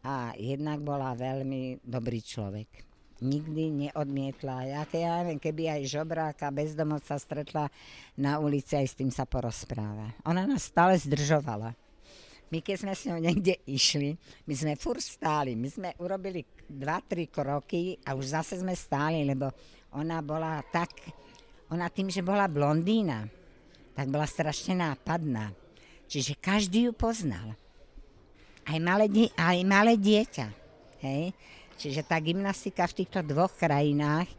[0.04, 2.93] A jednak bola veľmi dobrý človek.
[3.24, 4.68] Nikdy neodmietla.
[4.68, 7.72] Ja, ja neviem, keby aj žobráka, bezdomovca stretla
[8.20, 10.12] na ulici, aj s tým sa porozpráva.
[10.28, 11.72] Ona nás stále zdržovala.
[12.54, 14.14] My keď sme s ňou niekde išli,
[14.46, 15.58] my sme fur stáli.
[15.58, 19.50] My sme urobili 2-3 kroky a už zase sme stáli, lebo
[19.90, 20.94] ona bola tak,
[21.74, 23.26] ona tým, že bola blondína,
[23.98, 25.50] tak bola strašne nápadná.
[26.06, 27.58] Čiže každý ju poznal.
[28.70, 30.48] aj malé, aj malé dieťa.
[31.02, 31.34] Hej?
[31.78, 34.38] Čiže tá gymnastika v týchto dvoch krajinách e,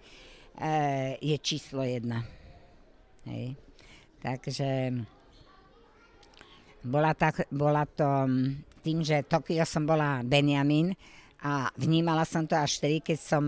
[1.20, 2.22] je číslo jedna.
[3.26, 3.58] Hej?
[4.24, 4.68] Takže
[6.84, 8.08] bola, tak, bola to
[8.84, 10.92] tým, že Tokio som bola Benjamin
[11.44, 13.44] a vnímala som to až vtedy, keď som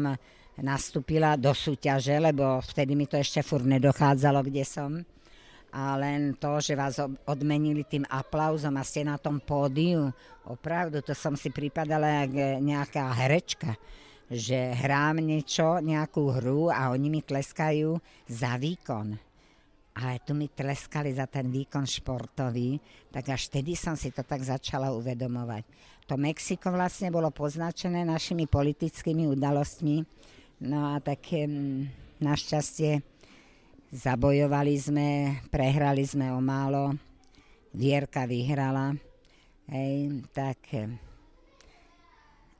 [0.60, 5.00] nastúpila do súťaže, lebo vtedy mi to ešte fur nedochádzalo, kde som
[5.76, 6.96] a len to, že vás
[7.28, 10.08] odmenili tým aplauzom a ste na tom pódiu,
[10.48, 13.76] opravdu, to som si pripadala jak nejaká herečka,
[14.32, 17.92] že hrám niečo, nejakú hru a oni mi tleskajú
[18.24, 19.20] za výkon.
[20.00, 22.80] Ale tu mi tleskali za ten výkon športový,
[23.12, 25.64] tak až vtedy som si to tak začala uvedomovať.
[26.08, 30.00] To Mexiko vlastne bolo poznačené našimi politickými udalostmi,
[30.64, 31.36] no a tak
[32.16, 33.15] našťastie
[33.96, 35.08] Zabojovali sme,
[35.48, 36.92] prehrali sme o málo,
[37.72, 38.92] Vierka vyhrala,
[39.72, 40.60] hej, tak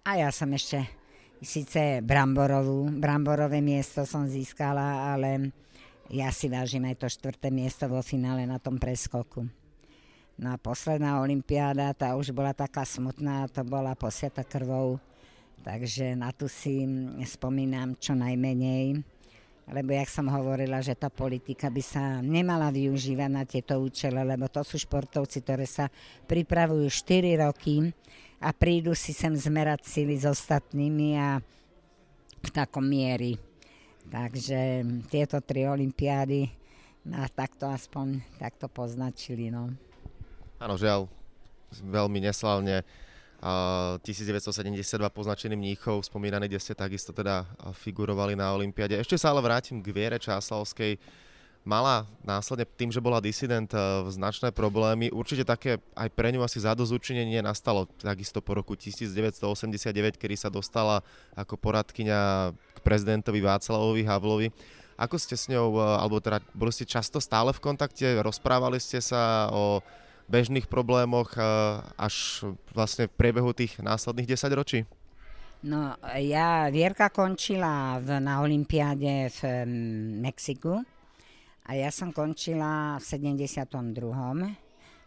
[0.00, 0.80] a ja som ešte
[1.44, 5.52] síce Bramborovú, Bramborové miesto som získala, ale
[6.08, 9.44] ja si vážim aj to štvrté miesto vo finále na tom preskoku.
[10.40, 14.96] No a posledná olimpiáda, tá už bola taká smutná, to bola posiata krvou,
[15.60, 16.80] takže na tu si
[17.28, 19.15] spomínam čo najmenej
[19.66, 24.46] lebo jak som hovorila, že tá politika by sa nemala využívať na tieto účele, lebo
[24.46, 25.90] to sú športovci, ktoré sa
[26.30, 27.90] pripravujú 4 roky
[28.38, 31.42] a prídu si sem zmerať sily s ostatnými a
[32.46, 33.34] v takom miery.
[34.06, 36.46] Takže tieto tri olimpiády
[37.10, 39.50] nás takto aspoň takto poznačili.
[39.50, 39.74] No.
[40.62, 41.10] Áno, žiaľ,
[41.82, 42.86] veľmi neslavne
[44.02, 47.46] 1972 poznačený Mníchov, spomínaný, kde ste takisto teda
[47.78, 48.98] figurovali na Olympiade.
[48.98, 50.98] Ešte sa ale vrátim k Viere Čáslavskej.
[51.66, 53.66] Mala následne tým, že bola disident,
[54.06, 55.10] značné problémy.
[55.10, 61.02] Určite také aj pre ňu asi zadozučinenie nastalo takisto po roku 1989, kedy sa dostala
[61.34, 64.54] ako poradkyňa k prezidentovi Václavovi Havlovi.
[64.94, 69.50] Ako ste s ňou, alebo teda boli ste často stále v kontakte, rozprávali ste sa
[69.50, 69.82] o
[70.26, 71.34] bežných problémoch
[71.96, 74.80] až vlastne v priebehu tých následných 10 ročí?
[75.66, 79.40] No, ja, Vierka končila v, na Olympiáde v
[80.20, 80.78] Mexiku
[81.66, 83.64] a ja som končila v 72.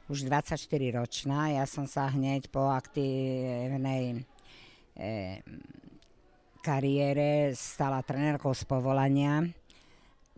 [0.09, 0.57] Už 24
[0.97, 1.53] ročná.
[1.53, 4.25] Ja som sa hneď po aktívnej
[4.97, 5.39] e,
[6.65, 9.45] kariére stala trenérkou z povolania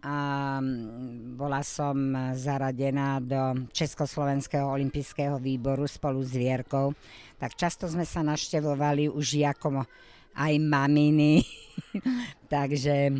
[0.01, 1.93] a mm, bola som
[2.33, 6.93] zaradená do Československého olympijského výboru spolu s Vierkou,
[7.37, 9.85] tak často sme sa naštevovali už ako
[10.35, 11.43] aj maminy.
[12.51, 13.13] Takže e,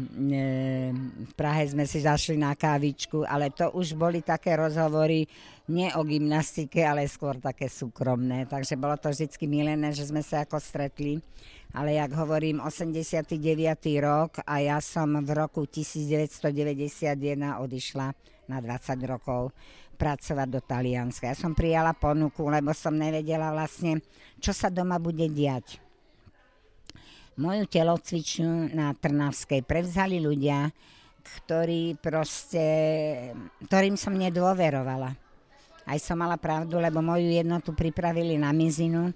[1.28, 5.28] v Prahe sme si zašli na kávičku, ale to už boli také rozhovory
[5.72, 8.44] nie o gymnastike, ale skôr také súkromné.
[8.44, 11.24] Takže bolo to vždy milené, že sme sa ako stretli
[11.72, 13.32] ale jak hovorím, 89.
[14.04, 17.16] rok a ja som v roku 1991
[17.64, 18.08] odišla
[18.52, 19.56] na 20 rokov
[19.96, 21.32] pracovať do Talianska.
[21.32, 24.04] Ja som prijala ponuku, lebo som nevedela vlastne,
[24.42, 25.80] čo sa doma bude diať.
[27.40, 30.68] Moju telocvičňu na Trnavskej prevzali ľudia,
[31.22, 32.66] ktorí proste,
[33.70, 35.16] ktorým som nedôverovala.
[35.88, 39.14] Aj som mala pravdu, lebo moju jednotu pripravili na mizinu,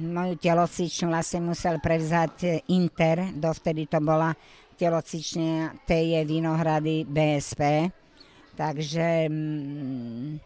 [0.00, 4.32] moju telocvičňu vlastne musel prevzať e, Inter, dovtedy to bola
[4.80, 7.92] telocvične TJ Vinohrady BSP,
[8.56, 10.40] takže mm,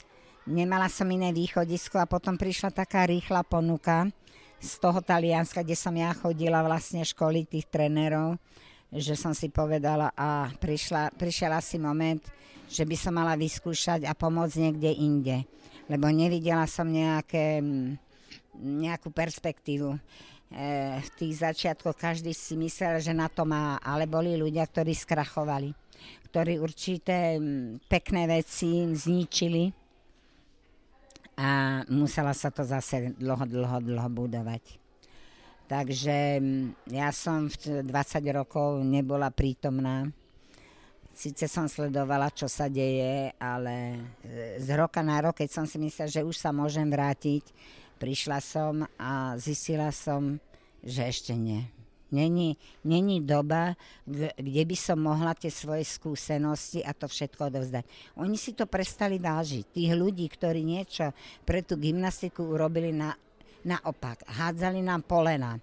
[0.51, 4.11] nemala som iné východisko a potom prišla taká rýchla ponuka
[4.59, 8.35] z toho Talianska, kde som ja chodila vlastne školy tých trénerov,
[8.91, 12.23] že som si povedala a prišla, prišiel asi moment,
[12.67, 15.37] že by som mala vyskúšať a pomôcť niekde inde.
[15.87, 18.04] Lebo nevidela som nejaké mm,
[18.59, 19.95] nejakú perspektívu.
[19.95, 19.99] E,
[21.03, 25.75] v tých začiatkoch každý si myslel, že na to má, ale boli ľudia, ktorí skrachovali,
[26.31, 27.39] ktorí určité
[27.91, 29.85] pekné veci zničili
[31.35, 34.85] a musela sa to zase dlho, dlho, dlho budovať.
[35.65, 36.39] Takže
[36.93, 37.89] ja som v 20
[38.37, 40.07] rokov nebola prítomná.
[41.15, 45.79] Sice som sledovala, čo sa deje, ale e, z roka na rok, keď som si
[45.79, 47.43] myslela, že už sa môžem vrátiť,
[47.99, 50.39] prišla som a zistila som,
[50.85, 51.65] že ešte nie.
[52.15, 52.55] Není,
[52.87, 53.75] není doba,
[54.39, 57.85] kde by som mohla tie svoje skúsenosti a to všetko odovzdať.
[58.23, 59.75] Oni si to prestali vážiť.
[59.75, 61.11] Tých ľudí, ktorí niečo
[61.43, 63.19] pre tú gymnastiku urobili na,
[63.67, 64.23] naopak.
[64.31, 65.59] Hádzali nám polena.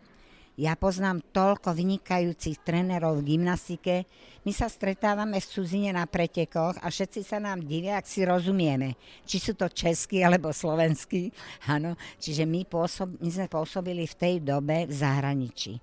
[0.59, 4.03] Ja poznám toľko vynikajúcich trénerov v gymnastike.
[4.43, 8.99] My sa stretávame v cudzine na pretekoch a všetci sa nám divia, ak si rozumieme.
[9.23, 11.31] Či sú to českí alebo slovenskí.
[11.71, 15.79] Áno, čiže my, pôsob, my sme pôsobili v tej dobe v zahraničí.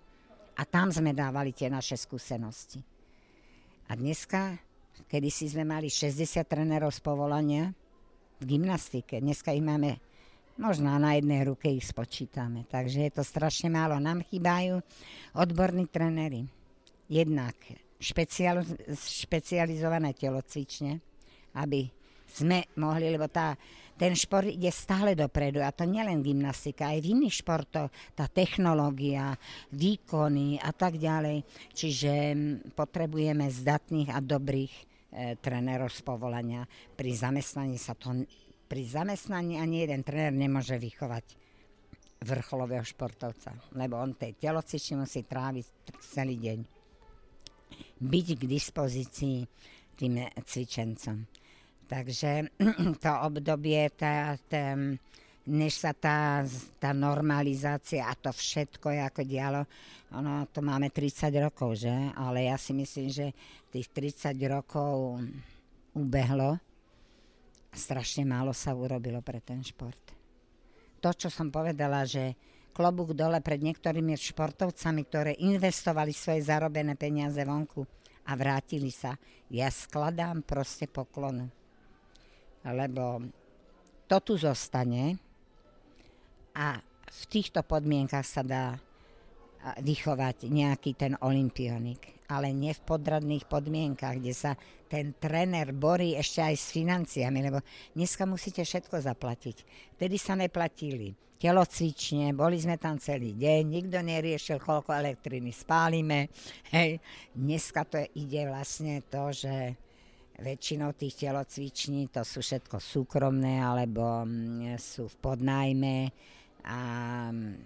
[0.60, 2.84] A tam sme dávali tie naše skúsenosti.
[3.88, 4.60] A dneska,
[5.08, 7.72] kedy si sme mali 60 trénerov z povolania
[8.36, 9.96] v gymnastike, dneska ich máme
[10.59, 12.66] Možno na jednej ruke ich spočítame.
[12.66, 13.94] Takže je to strašne málo.
[14.02, 14.82] Nám chýbajú
[15.38, 16.50] odborní trenery.
[17.06, 17.54] Jednak
[18.02, 18.66] špecial,
[18.98, 20.98] špecializované telocvične,
[21.54, 21.86] aby
[22.26, 23.54] sme mohli, lebo tá,
[23.94, 27.88] ten šport ide stále dopredu a to nielen gymnastika, aj v iných športoch,
[28.18, 29.38] tá technológia,
[29.70, 31.46] výkony a tak ďalej.
[31.70, 32.12] Čiže
[32.74, 34.82] potrebujeme zdatných a dobrých e,
[35.38, 36.66] trénerov z povolania.
[36.98, 38.11] Pri zamestnaní sa to
[38.68, 41.24] pri zamestnaní ani jeden tréner nemôže vychovať
[42.20, 45.66] vrcholového športovca, lebo on tej telocične musí tráviť
[46.04, 46.58] celý deň.
[48.04, 49.38] Byť k dispozícii
[49.96, 51.16] tým cvičencom.
[51.88, 52.30] Takže
[53.02, 54.76] to obdobie, tá, tá,
[55.48, 56.44] než sa tá,
[56.76, 59.62] tá normalizácia a to všetko je ako dialo,
[60.12, 61.92] ono to máme 30 rokov, že?
[62.16, 63.32] Ale ja si myslím, že
[63.72, 65.22] tých 30 rokov
[65.96, 66.67] ubehlo
[67.72, 70.00] strašne málo sa urobilo pre ten šport.
[70.98, 72.34] To, čo som povedala, že
[72.74, 77.86] klobúk dole pred niektorými športovcami, ktoré investovali svoje zarobené peniaze vonku
[78.26, 79.14] a vrátili sa.
[79.48, 81.48] Ja skladám proste poklonu.
[82.66, 83.22] Lebo
[84.10, 85.16] to tu zostane
[86.52, 88.76] a v týchto podmienkach sa dá
[89.80, 94.53] vychovať nejaký ten olimpionik ale nie v podradných podmienkach, kde sa
[94.89, 97.64] ten tréner borí ešte aj s financiami, lebo
[97.97, 99.57] dneska musíte všetko zaplatiť.
[99.97, 106.29] Vtedy sa neplatili telocvične, boli sme tam celý deň, nikto neriešil, koľko elektriny spálime.
[106.76, 107.01] Hej.
[107.33, 109.55] Dneska to ide vlastne to, že
[110.39, 115.97] väčšinou tých telocviční to sú všetko súkromné alebo mm, sú v podnajme
[116.62, 116.81] a
[117.35, 117.59] mm,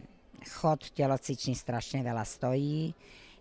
[0.56, 2.96] chod telocviční strašne veľa stojí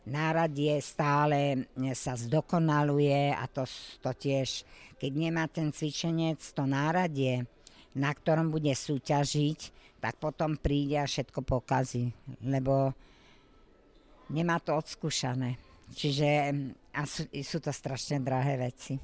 [0.05, 3.65] náradie stále sa zdokonaluje a to,
[4.01, 4.65] to tiež,
[4.97, 7.45] keď nemá ten cvičenec to náradie,
[7.93, 9.59] na ktorom bude súťažiť,
[10.01, 12.09] tak potom príde a všetko pokazí,
[12.41, 12.95] lebo
[14.31, 15.61] nemá to odskúšané.
[15.91, 16.55] Čiže
[16.95, 18.95] a sú, sú to strašne drahé veci.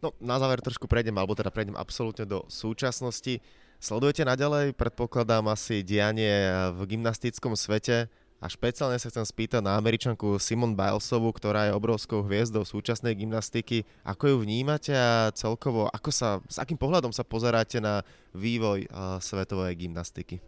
[0.00, 3.40] No, na záver trošku prejdem, alebo teda prejdem absolútne do súčasnosti.
[3.80, 8.12] Sledujete naďalej, predpokladám, asi dianie v gymnastickom svete.
[8.44, 13.88] A špeciálne sa chcem spýtať na američanku Simon Bilesovú, ktorá je obrovskou hviezdou súčasnej gymnastiky.
[14.04, 18.04] Ako ju vnímate a celkovo, ako sa, s akým pohľadom sa pozeráte na
[18.36, 20.44] vývoj uh, svetovej gymnastiky?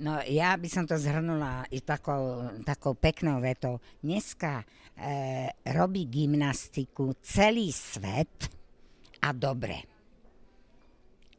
[0.00, 3.76] No ja by som to zhrnula i takou, takou peknou vetou.
[4.00, 4.64] Dneska
[4.96, 8.48] e, robí gymnastiku celý svet
[9.20, 9.84] a dobre.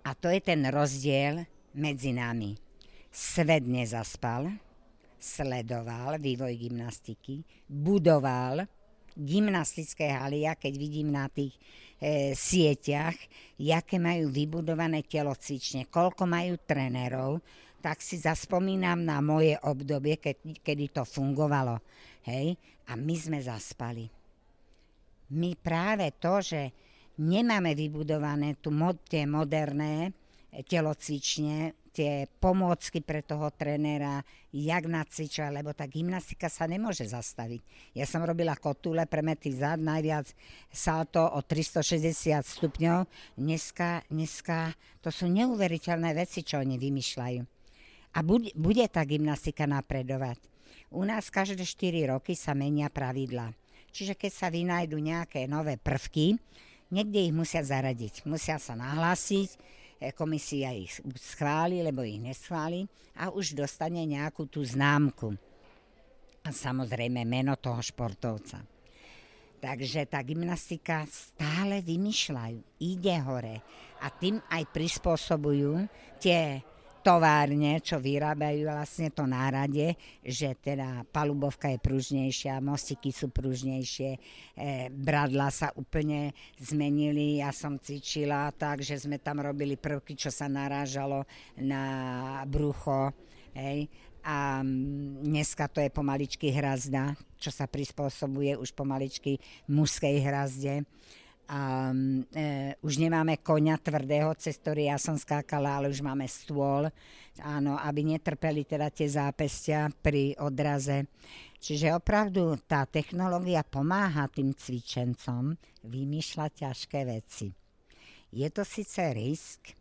[0.05, 2.53] A to je ten rozdiel medzi nami.
[3.09, 4.53] Svet nezaspal,
[5.24, 7.39] sledoval vývoj gymnastiky,
[7.71, 8.67] budoval
[9.15, 11.53] gymnastické haly, a keď vidím na tých
[12.01, 13.15] e, sieťach,
[13.55, 17.39] jaké majú vybudované telocvične, koľko majú trénerov,
[17.80, 21.80] tak si zaspomínam na moje obdobie, keď, kedy to fungovalo.
[22.28, 22.55] Hej?
[22.89, 24.07] A my sme zaspali.
[25.36, 26.71] My práve to, že
[27.19, 30.15] nemáme vybudované tu mod, tie moderné
[30.63, 37.61] telocvične, tie pomôcky pre toho trénera, jak nacvičovať, lebo tá gymnastika sa nemôže zastaviť.
[37.93, 40.33] Ja som robila kotule, premety zad, najviac
[40.73, 43.05] salto o 360 stupňov.
[43.37, 44.73] Dneska, dneska
[45.05, 47.41] to sú neuveriteľné veci, čo oni vymýšľajú.
[48.13, 50.41] A bude, bude tá gymnastika napredovať.
[50.93, 53.53] U nás každé 4 roky sa menia pravidla.
[53.93, 56.37] Čiže keď sa vynajdu nejaké nové prvky,
[56.89, 58.25] niekde ich musia zaradiť.
[58.25, 59.49] Musia sa nahlásiť,
[60.11, 62.83] komisia ich schváli, lebo ich neschváli
[63.15, 65.31] a už dostane nejakú tú známku.
[66.43, 68.59] A samozrejme meno toho športovca.
[69.63, 73.63] Takže tá gymnastika stále vymýšľajú, ide hore
[74.03, 75.87] a tým aj prispôsobujú
[76.19, 76.59] tie
[77.03, 84.19] továrne, čo vyrábajú vlastne to nárade, že teda palubovka je pružnejšia, mostiky sú pružnejšie, e,
[84.87, 87.43] bradla sa úplne zmenili.
[87.43, 91.27] Ja som cvičila tak, že sme tam robili prvky, čo sa narážalo
[91.59, 91.83] na
[92.47, 93.11] brucho.
[93.51, 93.91] Hej.
[94.23, 94.63] A
[95.19, 99.35] dneska to je pomaličky hrazda, čo sa prispôsobuje už pomaličky
[99.67, 100.87] mužskej hrazde
[101.47, 106.87] a e, už nemáme konia tvrdého, cez ktorý ja som skákala, ale už máme stôl,
[107.43, 111.11] áno, aby netrpeli teda tie zápestia pri odraze.
[111.59, 117.47] Čiže opravdu tá technológia pomáha tým cvičencom vymýšľať ťažké veci.
[118.33, 119.75] Je to síce risk,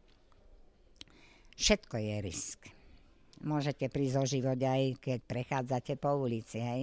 [1.55, 2.61] všetko je risk.
[3.43, 6.83] Môžete prísť o život aj keď prechádzate po ulici, hej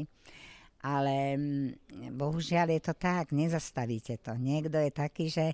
[0.80, 4.36] ale mm, bohužiaľ je to tak, nezastavíte to.
[4.40, 5.48] Niekto je taký, že,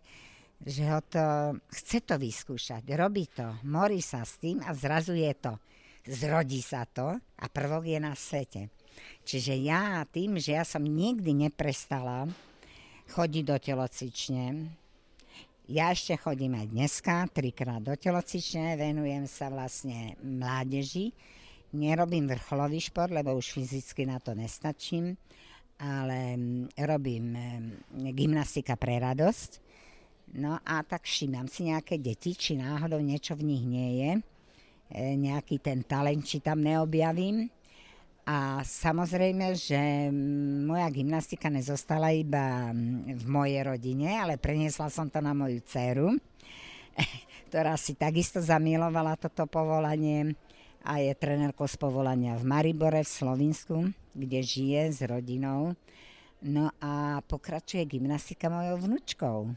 [0.62, 5.34] že ho to, chce to vyskúšať, robí to, morí sa s tým a zrazu je
[5.34, 5.54] to.
[6.06, 8.70] Zrodí sa to a prvok je na svete.
[9.26, 12.30] Čiže ja tým, že ja som nikdy neprestala
[13.10, 14.46] chodiť do telocvične,
[15.66, 21.10] ja ešte chodím aj dneska, trikrát do telocvične, venujem sa vlastne mládeži,
[21.76, 25.20] Nerobím vrcholový šport, lebo už fyzicky na to nestačím,
[25.76, 29.52] ale mm, robím mm, gymnastika pre radosť.
[30.40, 34.12] No a tak všímam si nejaké deti, či náhodou niečo v nich nie je.
[34.96, 37.52] E, nejaký ten talent, či tam neobjavím.
[38.26, 42.72] A samozrejme, že mm, moja gymnastika nezostala iba
[43.04, 46.16] v mojej rodine, ale preniesla som to na moju dceru,
[47.52, 50.40] ktorá si takisto zamilovala toto povolanie
[50.86, 55.74] a je trenérkou z povolania v Maribore v Slovinsku, kde žije s rodinou.
[56.46, 59.50] No a pokračuje gymnastika mojou vnúčkou.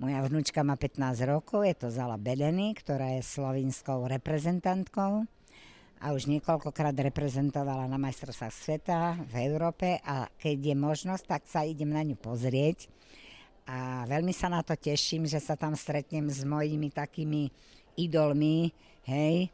[0.00, 5.28] Moja vnúčka má 15 rokov, je to Zala Bedeny, ktorá je slovinskou reprezentantkou
[6.00, 11.60] a už niekoľkokrát reprezentovala na majstrovstvách sveta v Európe a keď je možnosť, tak sa
[11.68, 12.88] idem na ňu pozrieť.
[13.68, 17.52] A veľmi sa na to teším, že sa tam stretnem s mojimi takými
[18.00, 18.72] idolmi,
[19.04, 19.52] hej,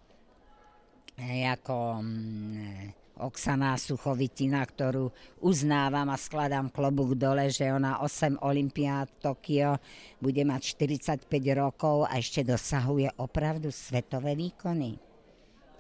[1.25, 5.09] ako mm, Oksana Suchovitina, ktorú
[5.41, 9.81] uznávam a skladám klobúk dole, že ona 8 olimpiád Tokio
[10.21, 11.25] bude mať 45
[11.57, 15.01] rokov a ešte dosahuje opravdu svetové výkony.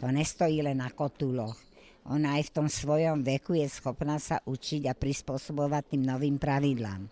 [0.00, 1.60] To nestojí len na kotuloch.
[2.08, 7.04] Ona aj v tom svojom veku je schopná sa učiť a prispôsobovať tým novým pravidlám.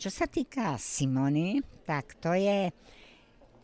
[0.00, 2.70] Čo sa týka Simony, tak to je,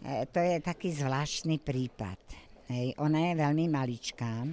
[0.04, 4.48] e, to je taký zvláštny prípad Hej, ona je veľmi maličká.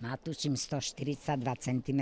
[0.00, 2.00] Má tuším 142 cm,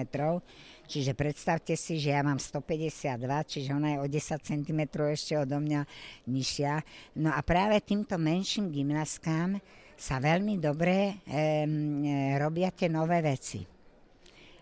[0.86, 3.18] čiže predstavte si, že ja mám 152,
[3.50, 5.82] čiže ona je o 10 cm ešte odo mňa
[6.30, 6.86] nižšia.
[7.18, 9.58] No a práve týmto menším gymnastkám
[9.98, 11.36] sa veľmi dobre e,
[12.38, 13.66] robia tie nové veci.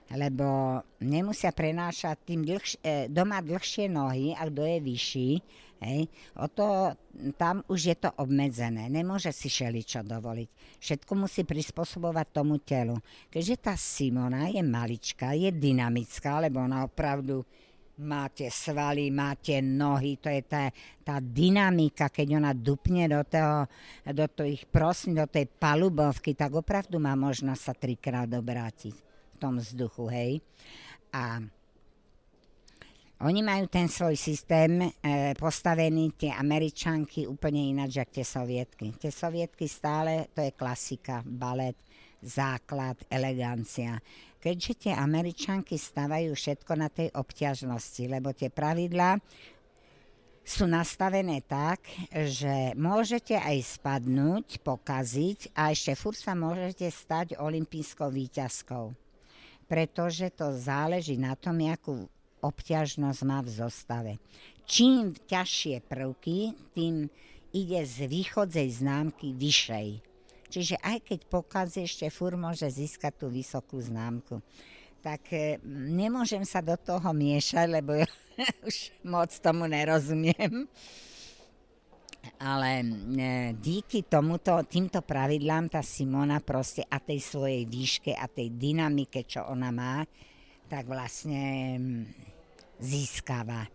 [0.08, 5.30] Lebo nemusia prenášať tým dlhš- e, doma dlhšie nohy, a kto je vyšší,
[5.78, 6.10] Hej.
[6.42, 6.90] O to,
[7.38, 10.48] tam už je to obmedzené, nemôže si šeličo dovoliť.
[10.82, 12.98] Všetko musí prispôsobovať tomu telu.
[13.30, 17.46] Keďže tá Simona je maličká, je dynamická, lebo ona opravdu
[17.98, 20.70] máte svaly, máte nohy, to je tá,
[21.02, 23.66] tá dynamika, keď ona dupne do, toho,
[24.06, 29.58] do tých prosím, do tej palubovky, tak opravdu má možnosť sa trikrát obrátiť v tom
[29.58, 30.32] vzduchu, hej.
[31.10, 31.42] A
[33.18, 38.86] oni majú ten svoj systém e, postavený, tie Američanky, úplne ináč, ako tie sovietky.
[38.94, 41.74] Tie sovietky stále, to je klasika, balet,
[42.22, 43.98] základ, elegancia.
[44.38, 49.18] Keďže tie Američanky stavajú všetko na tej obťažnosti, lebo tie pravidlá
[50.46, 51.82] sú nastavené tak,
[52.14, 58.94] že môžete aj spadnúť, pokaziť a ešte furt sa môžete stať olimpijskou výťazkou.
[59.66, 62.06] Pretože to záleží na tom, akú
[62.42, 64.12] obťažnosť má v zostave.
[64.68, 67.08] Čím ťažšie prvky, tým
[67.52, 69.88] ide z východzej známky vyššej.
[70.48, 74.40] Čiže aj keď pokazí, ešte fur môže získať tú vysokú známku.
[75.04, 78.08] Tak e, nemôžem sa do toho miešať, lebo ja
[78.68, 80.64] už moc tomu nerozumiem.
[82.40, 82.84] Ale e,
[83.60, 89.44] díky tomuto, týmto pravidlám tá Simona proste a tej svojej výške a tej dynamike, čo
[89.46, 90.00] ona má,
[90.68, 91.42] tak vlastne
[91.80, 92.04] mm,
[92.78, 93.66] získava.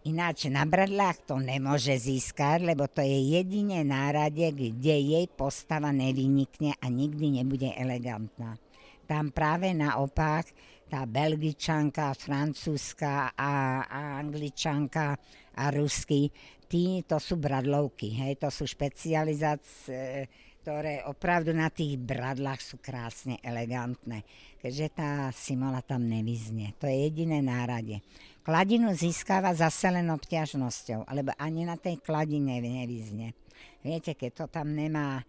[0.00, 6.72] Ináč na bradlách to nemôže získať, lebo to je jedine nárade, kde jej postava nevynikne
[6.80, 8.56] a nikdy nebude elegantná.
[9.04, 10.48] Tam práve naopak
[10.88, 15.20] tá belgičanka, francúzska a, a angličanka
[15.54, 16.32] a rusky,
[16.64, 20.24] tí to sú bradlovky, hej, to sú špecializácie
[20.60, 24.28] ktoré opravdu na tých bradlách sú krásne elegantné,
[24.60, 26.76] keďže tá Simona tam nevyznie.
[26.76, 28.04] To je jediné nárade.
[28.44, 33.32] Kladinu získava zase len obťažnosťou, alebo ani na tej kladine nevyznie.
[33.80, 35.24] Viete, keď to tam nemá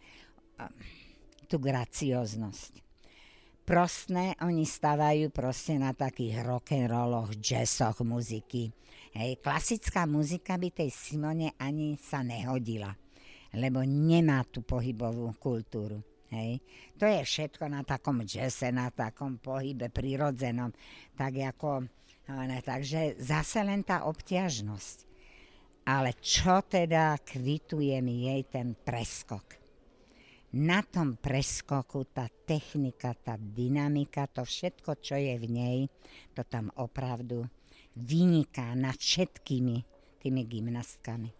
[1.47, 2.83] tú gracioznosť.
[3.63, 8.73] Prostné oni stavajú proste na takých rock'n'rolloch, jazzoch, muziky.
[9.15, 12.95] Hej, klasická muzika by tej Simone ani sa nehodila,
[13.55, 15.99] lebo nemá tú pohybovú kultúru.
[16.31, 16.63] Hej.
[16.95, 20.71] To je všetko na takom jazze, na takom pohybe prirodzenom.
[21.19, 21.83] Tak ako,
[22.31, 24.97] ne, takže zase len tá obťažnosť.
[25.91, 29.59] Ale čo teda kvituje mi jej ten preskok?
[30.51, 35.79] Na tom preskoku tá technika, tá dynamika, to všetko, čo je v nej,
[36.35, 37.43] to tam opravdu
[37.95, 39.83] vyniká nad všetkými
[40.19, 41.31] tými gymnastkami.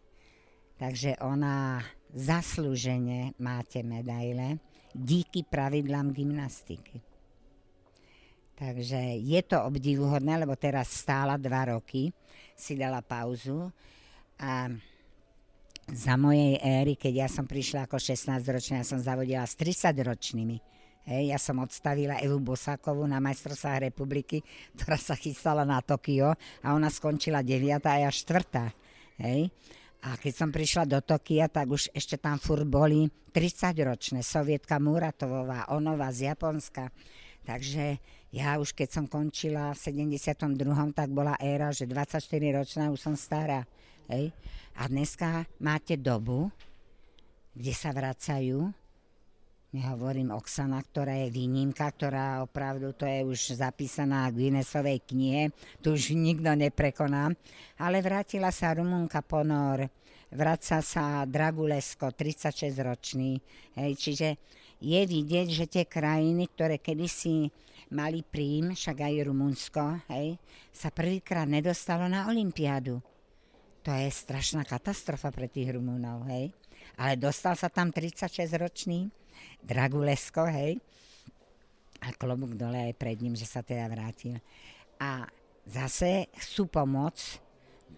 [0.79, 1.83] Takže ona
[2.15, 4.59] zaslúžene máte medaile
[4.95, 6.99] díky pravidlám gymnastiky.
[8.55, 12.13] Takže je to obdivuhodné, lebo teraz stála dva roky,
[12.53, 13.73] si dala pauzu
[14.37, 14.69] a
[15.89, 20.61] za mojej éry, keď ja som prišla ako 16-ročná, ja som zavodila s 30-ročnými.
[21.09, 24.45] Hej, ja som odstavila Evu Bosákovú na majstrovstvách republiky,
[24.77, 27.81] ktorá sa chystala na Tokio a ona skončila 9.
[27.81, 29.25] a ja 4.
[29.25, 29.49] Hej.
[30.01, 34.25] A keď som prišla do Tokia, tak už ešte tam furt boli 30-ročné.
[34.25, 36.89] Sovietka Muratovová, Onova z Japonska.
[37.45, 38.01] Takže
[38.33, 40.57] ja už keď som končila v 72.
[40.97, 43.69] tak bola éra, že 24-ročná už som stará.
[44.09, 44.33] Hej.
[44.73, 46.49] A dneska máte dobu,
[47.53, 48.73] kde sa vracajú
[49.71, 55.95] Nehovorím Oksana, ktorá je výnimka, ktorá opravdu, to je už zapísaná v Guinnessovej knihe, tu
[55.95, 57.31] už nikto neprekoná.
[57.79, 59.87] Ale vrátila sa Rumunka Ponor,
[60.27, 63.39] vraca sa Dragulesko, 36-ročný.
[63.79, 64.29] Hej, čiže
[64.83, 67.47] je vidieť, že tie krajiny, ktoré kedysi
[67.95, 70.35] mali príjm, však aj Rumunsko, hej,
[70.75, 72.99] sa prvýkrát nedostalo na Olympiádu.
[73.87, 76.51] To je strašná katastrofa pre tých Rumúnov, hej.
[76.99, 79.20] Ale dostal sa tam 36-ročný
[79.61, 80.81] Dragulesko, hej.
[82.01, 84.41] A klobúk dole aj pred ním, že sa teda vrátil.
[84.97, 85.29] A
[85.69, 87.51] zase chcú pomôcť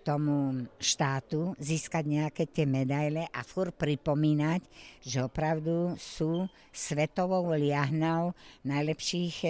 [0.03, 4.61] tomu štátu získať nejaké tie medaile a fur pripomínať,
[4.99, 6.43] že opravdu sú
[6.75, 8.35] svetovou liahnou
[8.67, 9.49] najlepších e,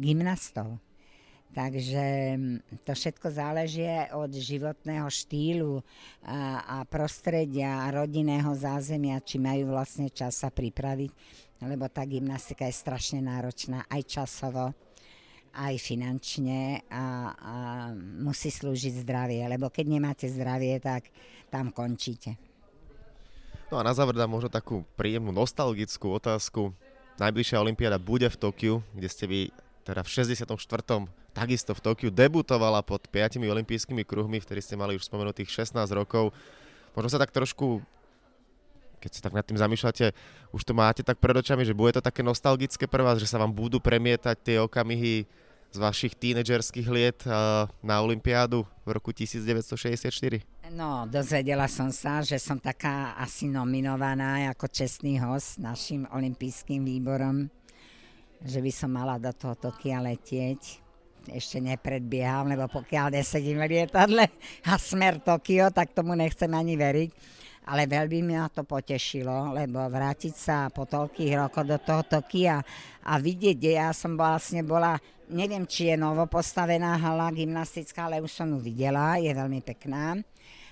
[0.00, 0.80] gymnastov.
[1.50, 2.04] Takže
[2.38, 3.82] mm, to všetko záleží
[4.14, 5.82] od životného štýlu
[6.22, 11.10] a, a prostredia a rodinného zázemia, či majú vlastne čas sa pripraviť
[11.60, 14.72] lebo tá gymnastika je strašne náročná aj časovo,
[15.52, 17.04] aj finančne a,
[17.36, 17.54] a
[18.22, 21.12] musí slúžiť zdravie, lebo keď nemáte zdravie, tak
[21.52, 22.40] tam končíte.
[23.68, 26.74] No a na záver dám možno takú príjemnú nostalgickú otázku.
[27.20, 29.40] Najbližšia Olympiáda bude v Tokiu, kde ste vy
[29.84, 30.48] teda v 64.
[31.40, 36.36] takisto v Tokiu debutovala pod 5 olympijskými kruhmi, vtedy ste mali už spomenutých 16 rokov.
[36.92, 37.80] Možno sa tak trošku
[39.00, 40.12] keď sa tak nad tým zamýšľate,
[40.52, 43.40] už to máte tak pred očami, že bude to také nostalgické pre vás, že sa
[43.40, 45.24] vám budú premietať tie okamihy
[45.72, 47.24] z vašich tínedžerských liet
[47.80, 50.44] na Olympiádu v roku 1964?
[50.76, 57.48] No, dozvedela som sa, že som taká asi nominovaná ako čestný host našim olympijským výborom,
[58.44, 60.89] že by som mala do toho Tokia letieť.
[61.28, 64.24] Ešte nepredbieham, lebo pokiaľ nesedím v lietadle
[64.64, 67.40] a smer Tokio, tak tomu nechcem ani veriť
[67.70, 72.58] ale veľmi ma to potešilo, lebo vrátiť sa po toľkých rokoch do toho Tokia
[73.06, 74.98] a vidieť, kde ja som vlastne bola,
[75.30, 80.18] neviem, či je novo postavená hala gymnastická, ale už som ju videla, je veľmi pekná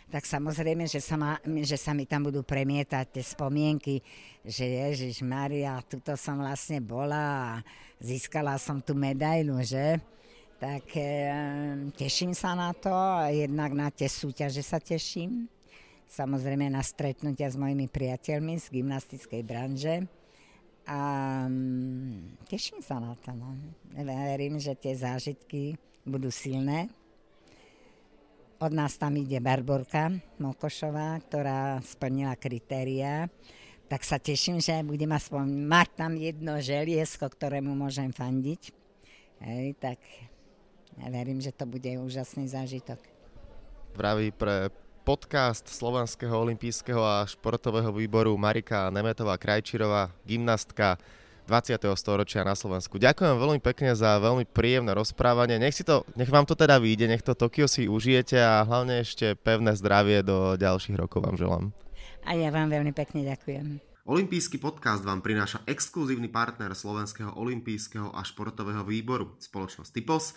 [0.09, 4.01] tak samozrejme, že sa, ma, že sa mi tam budú premietať tie spomienky,
[4.41, 7.49] že Ježiš Maria, tuto som vlastne bola a
[8.01, 10.01] získala som tú medailu, že?
[10.59, 11.07] Tak e,
[11.95, 12.91] teším sa na to,
[13.31, 15.47] jednak na tie súťaže sa teším
[16.09, 20.09] samozrejme na stretnutia s mojimi priateľmi z gymnastickej branže.
[20.89, 21.01] A
[21.45, 23.37] mm, teším sa na to.
[23.37, 23.53] No.
[23.93, 25.77] Verím, že tie zážitky
[26.09, 26.89] budú silné.
[28.59, 33.29] Od nás tam ide Barborka Mokošová, ktorá splnila kritéria.
[33.87, 38.73] Tak sa teším, že budem aspoň mať tam jedno želiesko, ktorému môžem fandiť.
[39.39, 40.01] Hej, tak
[41.07, 42.99] verím, že to bude úžasný zážitok.
[43.95, 44.75] Praví pre
[45.07, 50.99] podcast Slovenského olympijského a športového výboru Marika Nemetová Krajčirová, gymnastka
[51.49, 51.81] 20.
[51.97, 53.01] storočia na Slovensku.
[53.01, 55.57] Ďakujem veľmi pekne za veľmi príjemné rozprávanie.
[55.57, 59.01] Nech, si to, nech vám to teda vyjde, nech to Tokio si užijete a hlavne
[59.01, 61.65] ešte pevné zdravie do ďalších rokov vám želám.
[62.29, 63.81] A ja vám veľmi pekne ďakujem.
[64.05, 70.37] Olimpijský podcast vám prináša exkluzívny partner Slovenského olympijského a športového výboru, spoločnosť Typos,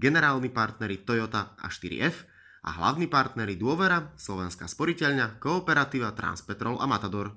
[0.00, 2.32] generálni partneri Toyota a 4F,
[2.62, 7.30] a hlavní partnery Dôvera, Slovenská sporiteľňa, Kooperativa, Transpetrol a Matador.